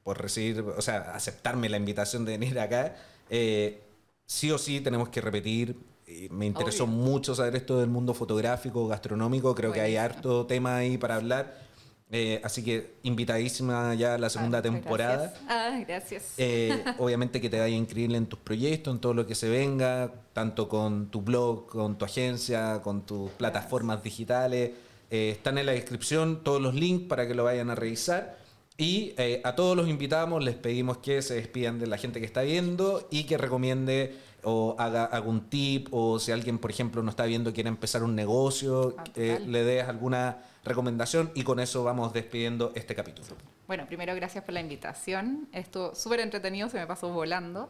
[0.03, 2.95] por recibir, o sea, aceptarme la invitación de venir acá.
[3.29, 3.81] Eh,
[4.29, 5.75] sí o sí tenemos que repetir.
[6.05, 6.93] eh, Me interesó Obvio.
[6.95, 9.55] mucho saber esto del mundo fotográfico, gastronómico.
[9.55, 11.67] Creo que hay harto tema ahí para hablar.
[12.11, 15.17] Eh, así que invitadísima ya a la segunda Ah, temporada.
[15.17, 15.41] gracias.
[15.47, 16.33] Ah, gracias.
[16.37, 20.11] Eh, obviamente que te vaya increíble en tus proyectos, en todo lo que se venga,
[20.33, 24.71] tanto con tu blog, con tu agencia, con tus plataformas digitales.
[25.11, 28.38] Eh, están en la descripción todos los links para que lo vayan a revisar.
[28.79, 32.25] Y eh, a todos los invitamos, les pedimos que se despidan de la gente que
[32.25, 37.09] está viendo y que recomiende o haga algún tip o si alguien, por ejemplo, no
[37.09, 41.83] está viendo, quiere empezar un negocio, Ah, eh, le des alguna recomendación y con eso
[41.83, 43.27] vamos despidiendo este capítulo.
[43.67, 45.49] Bueno, primero gracias por la invitación.
[45.51, 47.69] Estuvo súper entretenido, se me pasó volando.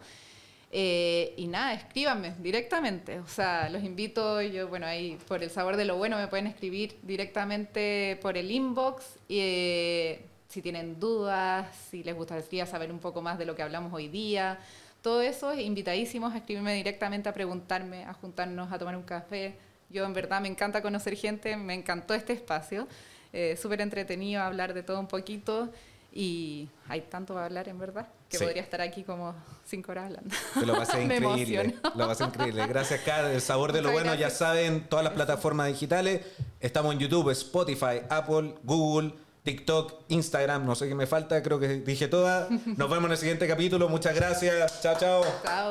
[0.71, 3.17] Eh, y nada, escríbanme directamente.
[3.17, 6.45] O sea, los invito, yo, bueno, ahí por el sabor de lo bueno me pueden
[6.45, 9.17] escribir directamente por el inbox.
[9.27, 13.93] Eh, si tienen dudas, si les gustaría saber un poco más de lo que hablamos
[13.93, 14.59] hoy día.
[15.01, 19.55] Todo eso, invitadísimos a escribirme directamente, a preguntarme, a juntarnos, a tomar un café.
[19.89, 22.87] Yo en verdad me encanta conocer gente, me encantó este espacio.
[23.31, 25.69] Eh, Súper entretenido hablar de todo un poquito
[26.11, 28.43] y hay tanto para hablar en verdad que Sí.
[28.43, 29.35] podría estar aquí como
[29.65, 30.35] cinco horas hablando.
[30.59, 31.75] Te lo pasé increíble.
[31.95, 32.65] Lo pasé increíble.
[32.67, 33.25] Gracias, Car.
[33.25, 36.25] El sabor de lo Muchas bueno, ya saben, todas las plataformas digitales.
[36.59, 39.13] Estamos en YouTube, Spotify, Apple, Google,
[39.49, 40.63] TikTok, Instagram.
[40.63, 42.51] No sé qué me falta, creo que dije todas.
[42.51, 43.89] Nos vemos en el siguiente capítulo.
[43.89, 44.79] Muchas gracias.
[44.81, 45.23] Chao, chao.
[45.43, 45.69] Chao.